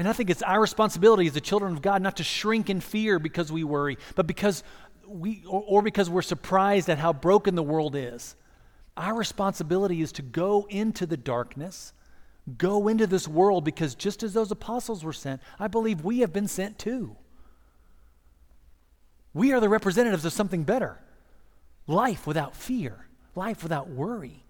And 0.00 0.08
I 0.08 0.12
think 0.12 0.30
it's 0.30 0.42
our 0.42 0.60
responsibility 0.60 1.28
as 1.28 1.34
the 1.34 1.40
children 1.40 1.74
of 1.74 1.82
God 1.82 2.02
not 2.02 2.16
to 2.16 2.24
shrink 2.24 2.70
in 2.70 2.80
fear 2.80 3.20
because 3.20 3.52
we 3.52 3.62
worry, 3.62 3.98
but 4.16 4.26
because 4.26 4.64
we, 5.06 5.44
or, 5.46 5.62
or 5.68 5.82
because 5.82 6.10
we're 6.10 6.22
surprised 6.22 6.88
at 6.88 6.98
how 6.98 7.12
broken 7.12 7.54
the 7.54 7.62
world 7.62 7.94
is. 7.94 8.34
Our 8.96 9.14
responsibility 9.14 10.00
is 10.02 10.10
to 10.12 10.22
go 10.22 10.66
into 10.68 11.06
the 11.06 11.16
darkness 11.16 11.92
Go 12.58 12.88
into 12.88 13.06
this 13.06 13.28
world 13.28 13.64
because 13.64 13.94
just 13.94 14.22
as 14.22 14.32
those 14.32 14.50
apostles 14.50 15.04
were 15.04 15.12
sent, 15.12 15.40
I 15.58 15.68
believe 15.68 16.04
we 16.04 16.20
have 16.20 16.32
been 16.32 16.48
sent 16.48 16.78
too. 16.78 17.16
We 19.34 19.52
are 19.52 19.60
the 19.60 19.68
representatives 19.68 20.24
of 20.24 20.32
something 20.32 20.64
better 20.64 20.98
life 21.86 22.26
without 22.26 22.56
fear, 22.56 23.06
life 23.34 23.62
without 23.62 23.88
worry. 23.88 24.44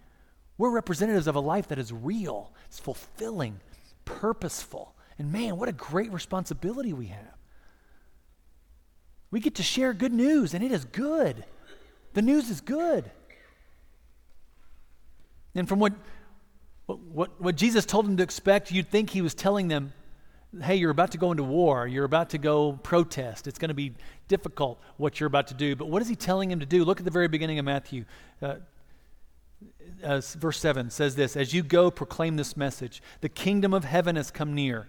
We're 0.57 0.71
representatives 0.71 1.27
of 1.27 1.37
a 1.37 1.41
life 1.41 1.69
that 1.69 1.79
is 1.79 1.93
real, 1.93 2.53
it's 2.67 2.79
fulfilling, 2.79 3.61
purposeful. 4.05 4.95
And 5.21 5.31
man, 5.31 5.59
what 5.59 5.69
a 5.69 5.73
great 5.73 6.11
responsibility 6.15 6.95
we 6.95 7.09
have. 7.09 7.37
We 9.31 9.39
get 9.39 9.57
to 9.57 9.63
share 9.63 9.93
good 9.93 10.15
news, 10.15 10.55
and 10.55 10.65
it 10.65 10.73
is 10.73 10.87
good. 10.87 11.45
The 12.15 12.23
news 12.23 12.49
is 12.49 12.63
good. 12.63 13.11
And 15.55 15.69
from 15.69 15.79
what 15.79 15.93
what, 16.87 17.41
what, 17.41 17.55
Jesus 17.55 17.85
told 17.85 18.07
them 18.07 18.17
to 18.17 18.23
expect, 18.23 18.73
you'd 18.73 18.89
think 18.89 19.11
he 19.11 19.23
was 19.23 19.33
telling 19.33 19.69
them, 19.69 19.93
hey, 20.61 20.75
you're 20.75 20.91
about 20.91 21.13
to 21.13 21.19
go 21.19 21.31
into 21.31 21.45
war. 21.45 21.87
You're 21.87 22.07
about 22.07 22.31
to 22.31 22.39
go 22.39 22.73
protest. 22.83 23.47
It's 23.47 23.61
going 23.61 23.69
to 23.69 23.75
be 23.75 23.95
difficult 24.27 24.81
what 24.97 25.21
you're 25.21 25.29
about 25.29 25.47
to 25.49 25.55
do. 25.55 25.77
But 25.77 25.89
what 25.89 26.03
is 26.03 26.09
he 26.09 26.17
telling 26.17 26.51
him 26.51 26.59
to 26.59 26.67
do? 26.67 26.85
Look 26.85 26.99
at 26.99 27.05
the 27.05 27.13
very 27.13 27.29
beginning 27.29 27.61
of 27.61 27.65
Matthew. 27.65 28.07
Uh, 28.43 28.55
uh, 30.03 30.21
verse 30.39 30.59
7 30.59 30.91
says 30.91 31.15
this 31.15 31.37
As 31.37 31.55
you 31.55 31.63
go, 31.63 31.93
proclaim 31.93 32.37
this 32.37 32.57
message 32.57 33.03
the 33.21 33.29
kingdom 33.29 33.73
of 33.73 33.85
heaven 33.85 34.17
has 34.17 34.33
come 34.33 34.53
near. 34.53 34.89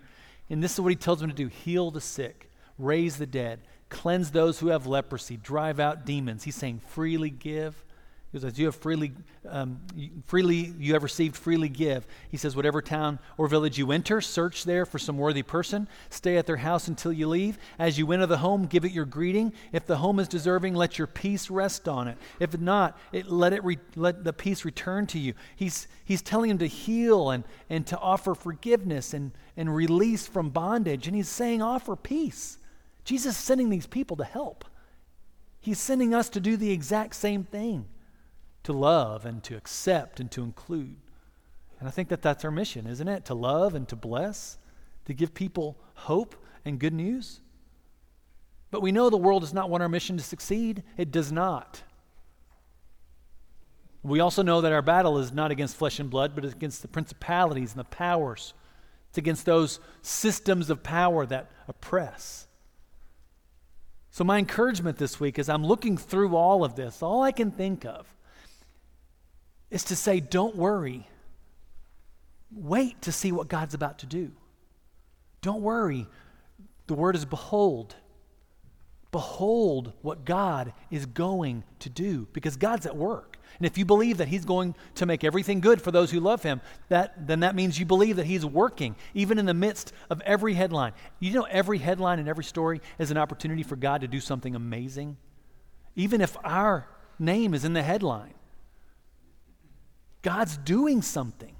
And 0.51 0.61
this 0.61 0.73
is 0.73 0.81
what 0.81 0.89
he 0.89 0.97
tells 0.97 1.21
them 1.21 1.29
to 1.29 1.35
do 1.35 1.47
heal 1.47 1.91
the 1.91 2.01
sick, 2.01 2.51
raise 2.77 3.17
the 3.17 3.25
dead, 3.25 3.61
cleanse 3.89 4.31
those 4.31 4.59
who 4.59 4.67
have 4.67 4.85
leprosy, 4.85 5.37
drive 5.37 5.79
out 5.79 6.05
demons. 6.05 6.43
He's 6.43 6.55
saying, 6.55 6.81
freely 6.85 7.29
give 7.29 7.85
he 8.31 8.39
says, 8.39 8.57
you 8.57 8.67
have 8.67 8.75
freely, 8.75 9.11
um, 9.49 9.81
freely, 10.25 10.73
you 10.79 10.93
have 10.93 11.03
received, 11.03 11.35
freely 11.35 11.67
give. 11.67 12.07
He 12.29 12.37
says, 12.37 12.55
whatever 12.55 12.81
town 12.81 13.19
or 13.37 13.49
village 13.49 13.77
you 13.77 13.91
enter, 13.91 14.21
search 14.21 14.63
there 14.63 14.85
for 14.85 14.99
some 14.99 15.17
worthy 15.17 15.43
person. 15.43 15.89
Stay 16.09 16.37
at 16.37 16.45
their 16.45 16.55
house 16.55 16.87
until 16.87 17.11
you 17.11 17.27
leave. 17.27 17.57
As 17.77 17.97
you 17.97 18.09
enter 18.09 18.25
the 18.27 18.37
home, 18.37 18.67
give 18.67 18.85
it 18.85 18.93
your 18.93 19.03
greeting. 19.03 19.51
If 19.73 19.85
the 19.85 19.97
home 19.97 20.17
is 20.17 20.29
deserving, 20.29 20.75
let 20.75 20.97
your 20.97 21.07
peace 21.07 21.49
rest 21.49 21.89
on 21.89 22.07
it. 22.07 22.17
If 22.39 22.57
not, 22.57 22.97
it, 23.11 23.27
let, 23.27 23.51
it 23.51 23.65
re, 23.65 23.77
let 23.97 24.23
the 24.23 24.31
peace 24.31 24.63
return 24.63 25.07
to 25.07 25.19
you. 25.19 25.33
He's, 25.57 25.89
he's 26.05 26.21
telling 26.21 26.51
him 26.51 26.59
to 26.59 26.67
heal 26.67 27.31
and, 27.31 27.43
and 27.69 27.85
to 27.87 27.99
offer 27.99 28.33
forgiveness 28.33 29.13
and, 29.13 29.33
and 29.57 29.75
release 29.75 30.25
from 30.25 30.51
bondage. 30.51 31.05
And 31.05 31.17
he's 31.17 31.27
saying, 31.27 31.61
offer 31.61 31.97
peace. 31.97 32.59
Jesus 33.03 33.37
is 33.37 33.43
sending 33.43 33.69
these 33.69 33.87
people 33.87 34.15
to 34.15 34.23
help. 34.23 34.63
He's 35.59 35.79
sending 35.79 36.13
us 36.13 36.29
to 36.29 36.39
do 36.39 36.55
the 36.55 36.71
exact 36.71 37.15
same 37.15 37.43
thing 37.43 37.87
to 38.63 38.73
love 38.73 39.25
and 39.25 39.43
to 39.43 39.55
accept 39.55 40.19
and 40.19 40.29
to 40.31 40.43
include. 40.43 40.97
And 41.79 41.87
I 41.87 41.91
think 41.91 42.09
that 42.09 42.21
that's 42.21 42.45
our 42.45 42.51
mission, 42.51 42.85
isn't 42.85 43.07
it? 43.07 43.25
To 43.25 43.33
love 43.33 43.73
and 43.73 43.87
to 43.89 43.95
bless, 43.95 44.57
to 45.05 45.13
give 45.13 45.33
people 45.33 45.77
hope 45.95 46.35
and 46.63 46.79
good 46.79 46.93
news. 46.93 47.41
But 48.69 48.81
we 48.81 48.91
know 48.91 49.09
the 49.09 49.17
world 49.17 49.41
does 49.41 49.53
not 49.53 49.69
want 49.69 49.83
our 49.83 49.89
mission 49.89 50.15
to 50.17 50.23
succeed. 50.23 50.83
It 50.95 51.11
does 51.11 51.31
not. 51.31 51.83
We 54.03 54.19
also 54.19 54.41
know 54.41 54.61
that 54.61 54.71
our 54.71 54.81
battle 54.81 55.17
is 55.19 55.31
not 55.31 55.51
against 55.51 55.75
flesh 55.75 55.99
and 55.99 56.09
blood, 56.09 56.33
but 56.33 56.45
against 56.45 56.81
the 56.81 56.87
principalities 56.87 57.71
and 57.71 57.79
the 57.79 57.89
powers. 57.89 58.53
It's 59.09 59.17
against 59.17 59.45
those 59.45 59.79
systems 60.01 60.69
of 60.69 60.83
power 60.83 61.25
that 61.25 61.51
oppress. 61.67 62.47
So, 64.09 64.23
my 64.23 64.39
encouragement 64.39 64.97
this 64.97 65.19
week 65.19 65.37
as 65.37 65.49
I'm 65.49 65.65
looking 65.65 65.97
through 65.97 66.35
all 66.35 66.63
of 66.63 66.75
this, 66.75 67.03
all 67.03 67.21
I 67.21 67.31
can 67.31 67.51
think 67.51 67.85
of 67.85 68.13
is 69.71 69.85
to 69.85 69.95
say, 69.95 70.19
don't 70.19 70.55
worry. 70.55 71.07
Wait 72.53 73.01
to 73.01 73.11
see 73.11 73.31
what 73.31 73.47
God's 73.47 73.73
about 73.73 73.99
to 73.99 74.05
do. 74.05 74.31
Don't 75.41 75.61
worry. 75.61 76.05
The 76.87 76.93
word 76.93 77.15
is 77.15 77.25
behold. 77.25 77.95
Behold 79.11 79.93
what 80.01 80.25
God 80.25 80.73
is 80.89 81.05
going 81.05 81.63
to 81.79 81.89
do 81.89 82.27
because 82.33 82.57
God's 82.57 82.85
at 82.85 82.95
work. 82.95 83.37
And 83.57 83.65
if 83.65 83.77
you 83.77 83.85
believe 83.85 84.17
that 84.17 84.29
He's 84.29 84.45
going 84.45 84.75
to 84.95 85.05
make 85.05 85.23
everything 85.23 85.59
good 85.59 85.81
for 85.81 85.91
those 85.91 86.11
who 86.11 86.19
love 86.19 86.43
Him, 86.43 86.61
that, 86.89 87.27
then 87.27 87.41
that 87.41 87.55
means 87.55 87.77
you 87.77 87.85
believe 87.85 88.15
that 88.15 88.25
He's 88.25 88.45
working, 88.45 88.95
even 89.13 89.37
in 89.37 89.45
the 89.45 89.53
midst 89.53 89.93
of 90.09 90.21
every 90.21 90.53
headline. 90.53 90.93
You 91.19 91.33
know, 91.33 91.47
every 91.49 91.77
headline 91.77 92.19
and 92.19 92.29
every 92.29 92.45
story 92.45 92.81
is 92.99 93.11
an 93.11 93.17
opportunity 93.17 93.63
for 93.63 93.75
God 93.75 94.01
to 94.01 94.07
do 94.07 94.19
something 94.21 94.55
amazing, 94.55 95.17
even 95.95 96.21
if 96.21 96.37
our 96.43 96.87
name 97.19 97.53
is 97.53 97.65
in 97.65 97.73
the 97.73 97.83
headline. 97.83 98.33
God's 100.21 100.57
doing 100.57 101.01
something. 101.01 101.55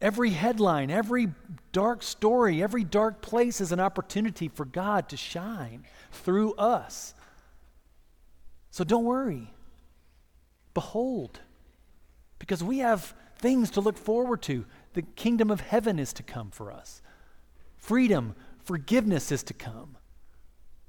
Every 0.00 0.30
headline, 0.30 0.90
every 0.90 1.28
dark 1.72 2.02
story, 2.02 2.62
every 2.62 2.84
dark 2.84 3.22
place 3.22 3.60
is 3.60 3.72
an 3.72 3.80
opportunity 3.80 4.48
for 4.48 4.64
God 4.64 5.08
to 5.08 5.16
shine 5.16 5.84
through 6.12 6.54
us. 6.54 7.14
So 8.70 8.84
don't 8.84 9.04
worry. 9.04 9.50
Behold, 10.74 11.40
because 12.38 12.62
we 12.62 12.78
have 12.78 13.14
things 13.38 13.70
to 13.70 13.80
look 13.80 13.96
forward 13.96 14.42
to. 14.42 14.64
The 14.94 15.02
kingdom 15.02 15.50
of 15.50 15.60
heaven 15.60 15.98
is 15.98 16.12
to 16.14 16.22
come 16.22 16.50
for 16.50 16.72
us, 16.72 17.00
freedom, 17.76 18.34
forgiveness 18.64 19.32
is 19.32 19.42
to 19.44 19.54
come, 19.54 19.96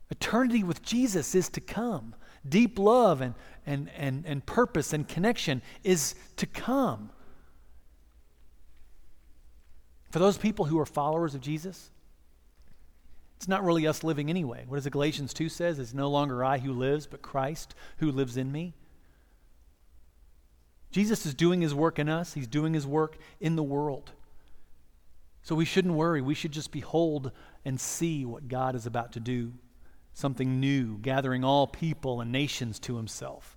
eternity 0.09 0.63
with 0.63 0.81
Jesus 0.81 1.35
is 1.35 1.49
to 1.49 1.61
come, 1.61 2.15
deep 2.47 2.79
love 2.79 3.21
and, 3.21 3.35
and, 3.65 3.89
and, 3.97 4.25
and 4.25 4.45
purpose 4.45 4.93
and 4.93 5.07
connection 5.07 5.61
is 5.83 6.15
to 6.37 6.45
come. 6.45 7.09
For 10.11 10.19
those 10.19 10.37
people 10.37 10.65
who 10.65 10.79
are 10.79 10.85
followers 10.85 11.35
of 11.35 11.41
Jesus, 11.41 11.89
it's 13.37 13.47
not 13.47 13.63
really 13.63 13.85
us 13.85 14.03
living 14.03 14.29
anyway. 14.29 14.63
What 14.67 14.77
does 14.77 14.87
Galatians 14.87 15.33
2 15.33 15.49
says? 15.49 15.77
It's 15.79 15.93
no 15.93 16.09
longer 16.09 16.43
I 16.43 16.57
who 16.57 16.71
lives, 16.71 17.05
but 17.07 17.21
Christ 17.21 17.75
who 17.97 18.11
lives 18.11 18.37
in 18.37 18.51
me. 18.51 18.73
Jesus 20.91 21.25
is 21.25 21.33
doing 21.33 21.59
his 21.59 21.73
work 21.73 21.99
in 21.99 22.07
us, 22.07 22.33
he's 22.33 22.47
doing 22.47 22.73
his 22.73 22.87
work 22.87 23.17
in 23.41 23.57
the 23.57 23.63
world. 23.63 24.11
So 25.41 25.53
we 25.53 25.65
shouldn't 25.65 25.93
worry. 25.93 26.21
We 26.21 26.33
should 26.33 26.53
just 26.53 26.71
behold 26.71 27.31
and 27.65 27.79
see 27.79 28.25
what 28.25 28.47
God 28.47 28.75
is 28.75 28.85
about 28.85 29.11
to 29.11 29.19
do 29.19 29.53
something 30.15 30.59
new, 30.59 30.97
gathering 30.97 31.43
all 31.43 31.67
people 31.67 32.21
and 32.21 32.31
nations 32.31 32.79
to 32.79 32.95
himself. 32.95 33.55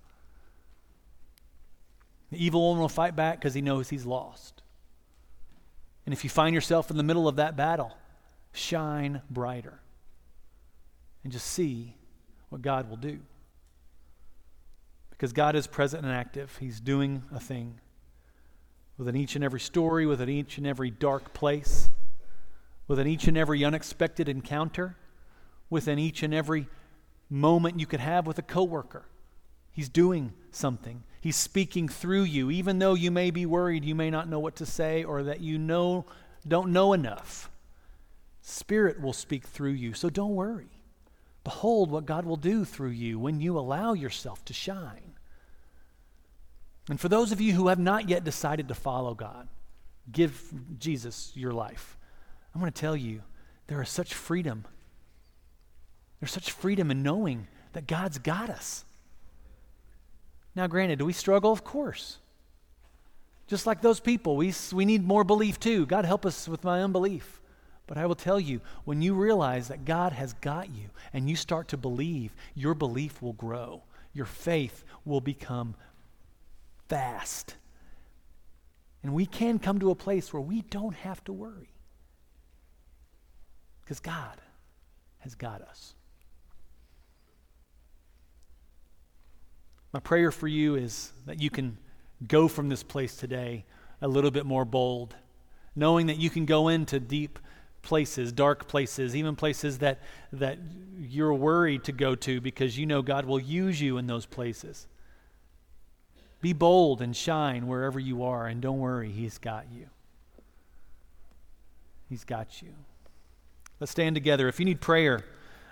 The 2.29 2.45
evil 2.45 2.69
one 2.69 2.79
will 2.79 2.89
fight 2.89 3.15
back 3.15 3.39
because 3.39 3.55
he 3.55 3.61
knows 3.61 3.89
he's 3.89 4.05
lost. 4.05 4.61
And 6.05 6.13
if 6.13 6.23
you 6.23 6.29
find 6.29 6.53
yourself 6.53 6.91
in 6.91 6.97
the 6.97 7.03
middle 7.03 7.27
of 7.27 7.37
that 7.37 7.55
battle, 7.55 7.97
shine 8.51 9.21
brighter 9.29 9.79
and 11.23 11.31
just 11.31 11.47
see 11.47 11.95
what 12.49 12.61
God 12.61 12.89
will 12.89 12.97
do. 12.97 13.19
Because 15.09 15.33
God 15.33 15.55
is 15.55 15.65
present 15.65 16.03
and 16.03 16.13
active, 16.13 16.57
He's 16.59 16.79
doing 16.79 17.23
a 17.33 17.39
thing 17.39 17.79
within 18.97 19.15
each 19.15 19.35
and 19.35 19.43
every 19.43 19.59
story, 19.59 20.05
within 20.05 20.29
each 20.29 20.57
and 20.57 20.67
every 20.67 20.91
dark 20.91 21.33
place, 21.33 21.89
within 22.87 23.07
each 23.07 23.27
and 23.27 23.37
every 23.37 23.63
unexpected 23.63 24.27
encounter, 24.27 24.97
within 25.69 25.99
each 25.99 26.23
and 26.23 26.33
every 26.33 26.67
moment 27.29 27.79
you 27.79 27.85
could 27.85 27.99
have 27.99 28.25
with 28.25 28.39
a 28.39 28.43
coworker. 28.43 29.05
He's 29.71 29.89
doing 29.89 30.33
something. 30.51 31.03
He's 31.21 31.35
speaking 31.35 31.87
through 31.87 32.23
you, 32.23 32.49
even 32.49 32.79
though 32.79 32.95
you 32.95 33.11
may 33.11 33.31
be 33.31 33.45
worried 33.45 33.85
you 33.85 33.95
may 33.95 34.09
not 34.09 34.29
know 34.29 34.39
what 34.39 34.55
to 34.57 34.65
say 34.65 35.03
or 35.03 35.23
that 35.23 35.41
you 35.41 35.57
know 35.57 36.05
don't 36.47 36.71
know 36.71 36.93
enough. 36.93 37.49
Spirit 38.41 39.01
will 39.01 39.13
speak 39.13 39.45
through 39.45 39.71
you, 39.71 39.93
so 39.93 40.09
don't 40.09 40.35
worry. 40.35 40.69
Behold 41.43 41.91
what 41.91 42.05
God 42.05 42.25
will 42.25 42.37
do 42.37 42.65
through 42.65 42.89
you 42.89 43.19
when 43.19 43.39
you 43.39 43.57
allow 43.57 43.93
yourself 43.93 44.43
to 44.45 44.53
shine. 44.53 45.13
And 46.89 46.99
for 46.99 47.09
those 47.09 47.31
of 47.31 47.39
you 47.39 47.53
who 47.53 47.67
have 47.67 47.79
not 47.79 48.09
yet 48.09 48.23
decided 48.23 48.67
to 48.67 48.75
follow 48.75 49.13
God, 49.13 49.47
give 50.11 50.51
Jesus 50.79 51.31
your 51.35 51.51
life. 51.51 51.97
I'm 52.53 52.61
going 52.61 52.71
to 52.71 52.81
tell 52.81 52.95
you, 52.95 53.21
there 53.67 53.81
is 53.81 53.89
such 53.89 54.13
freedom. 54.13 54.65
There's 56.19 56.31
such 56.31 56.51
freedom 56.51 56.91
in 56.91 57.03
knowing 57.03 57.47
that 57.73 57.87
God's 57.87 58.17
got 58.17 58.49
us. 58.49 58.83
Now, 60.55 60.67
granted, 60.67 60.99
do 60.99 61.05
we 61.05 61.13
struggle? 61.13 61.51
Of 61.51 61.63
course. 61.63 62.17
Just 63.47 63.65
like 63.65 63.81
those 63.81 63.99
people, 63.99 64.35
we, 64.35 64.53
we 64.73 64.85
need 64.85 65.05
more 65.05 65.23
belief 65.23 65.59
too. 65.59 65.85
God, 65.85 66.05
help 66.05 66.25
us 66.25 66.47
with 66.47 66.63
my 66.63 66.83
unbelief. 66.83 67.39
But 67.87 67.97
I 67.97 68.05
will 68.05 68.15
tell 68.15 68.39
you, 68.39 68.61
when 68.85 69.01
you 69.01 69.15
realize 69.15 69.69
that 69.69 69.85
God 69.85 70.13
has 70.13 70.33
got 70.33 70.69
you 70.69 70.89
and 71.11 71.27
you 71.27 71.35
start 71.35 71.69
to 71.69 71.77
believe, 71.77 72.35
your 72.53 72.75
belief 72.75 73.21
will 73.21 73.33
grow. 73.33 73.81
Your 74.13 74.27
faith 74.27 74.83
will 75.05 75.21
become 75.21 75.75
fast. 76.87 77.55
And 79.01 79.13
we 79.13 79.25
can 79.25 79.57
come 79.57 79.79
to 79.79 79.91
a 79.91 79.95
place 79.95 80.31
where 80.31 80.41
we 80.41 80.61
don't 80.61 80.95
have 80.95 81.23
to 81.23 81.33
worry 81.33 81.73
because 83.81 83.99
God 83.99 84.39
has 85.19 85.33
got 85.33 85.61
us. 85.61 85.95
My 89.91 89.99
prayer 89.99 90.31
for 90.31 90.47
you 90.47 90.75
is 90.75 91.11
that 91.25 91.41
you 91.41 91.49
can 91.49 91.77
go 92.27 92.47
from 92.47 92.69
this 92.69 92.83
place 92.83 93.15
today 93.15 93.65
a 94.01 94.07
little 94.07 94.31
bit 94.31 94.45
more 94.45 94.65
bold, 94.65 95.15
knowing 95.75 96.07
that 96.07 96.17
you 96.17 96.29
can 96.29 96.45
go 96.45 96.67
into 96.67 96.99
deep 96.99 97.39
places, 97.81 98.31
dark 98.31 98.67
places, 98.67 99.15
even 99.15 99.35
places 99.35 99.79
that, 99.79 99.99
that 100.33 100.59
you're 100.99 101.33
worried 101.33 101.83
to 101.85 101.91
go 101.91 102.13
to 102.15 102.41
because 102.41 102.77
you 102.77 102.85
know 102.85 103.01
God 103.01 103.25
will 103.25 103.39
use 103.39 103.81
you 103.81 103.97
in 103.97 104.05
those 104.05 104.25
places. 104.25 104.87
Be 106.41 106.53
bold 106.53 107.01
and 107.01 107.15
shine 107.15 107.67
wherever 107.67 107.99
you 107.99 108.23
are, 108.23 108.47
and 108.47 108.61
don't 108.61 108.79
worry, 108.79 109.11
He's 109.11 109.37
got 109.37 109.65
you. 109.73 109.87
He's 112.09 112.23
got 112.23 112.61
you. 112.61 112.69
Let's 113.79 113.91
stand 113.91 114.15
together. 114.15 114.47
If 114.47 114.59
you 114.59 114.65
need 114.65 114.81
prayer, 114.81 115.23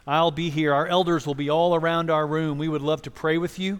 I'll 0.06 0.32
be 0.32 0.50
here. 0.50 0.74
Our 0.74 0.88
elders 0.88 1.26
will 1.26 1.36
be 1.36 1.50
all 1.50 1.76
around 1.76 2.10
our 2.10 2.26
room. 2.26 2.58
We 2.58 2.68
would 2.68 2.82
love 2.82 3.02
to 3.04 3.12
pray 3.12 3.38
with 3.38 3.60
you. 3.60 3.80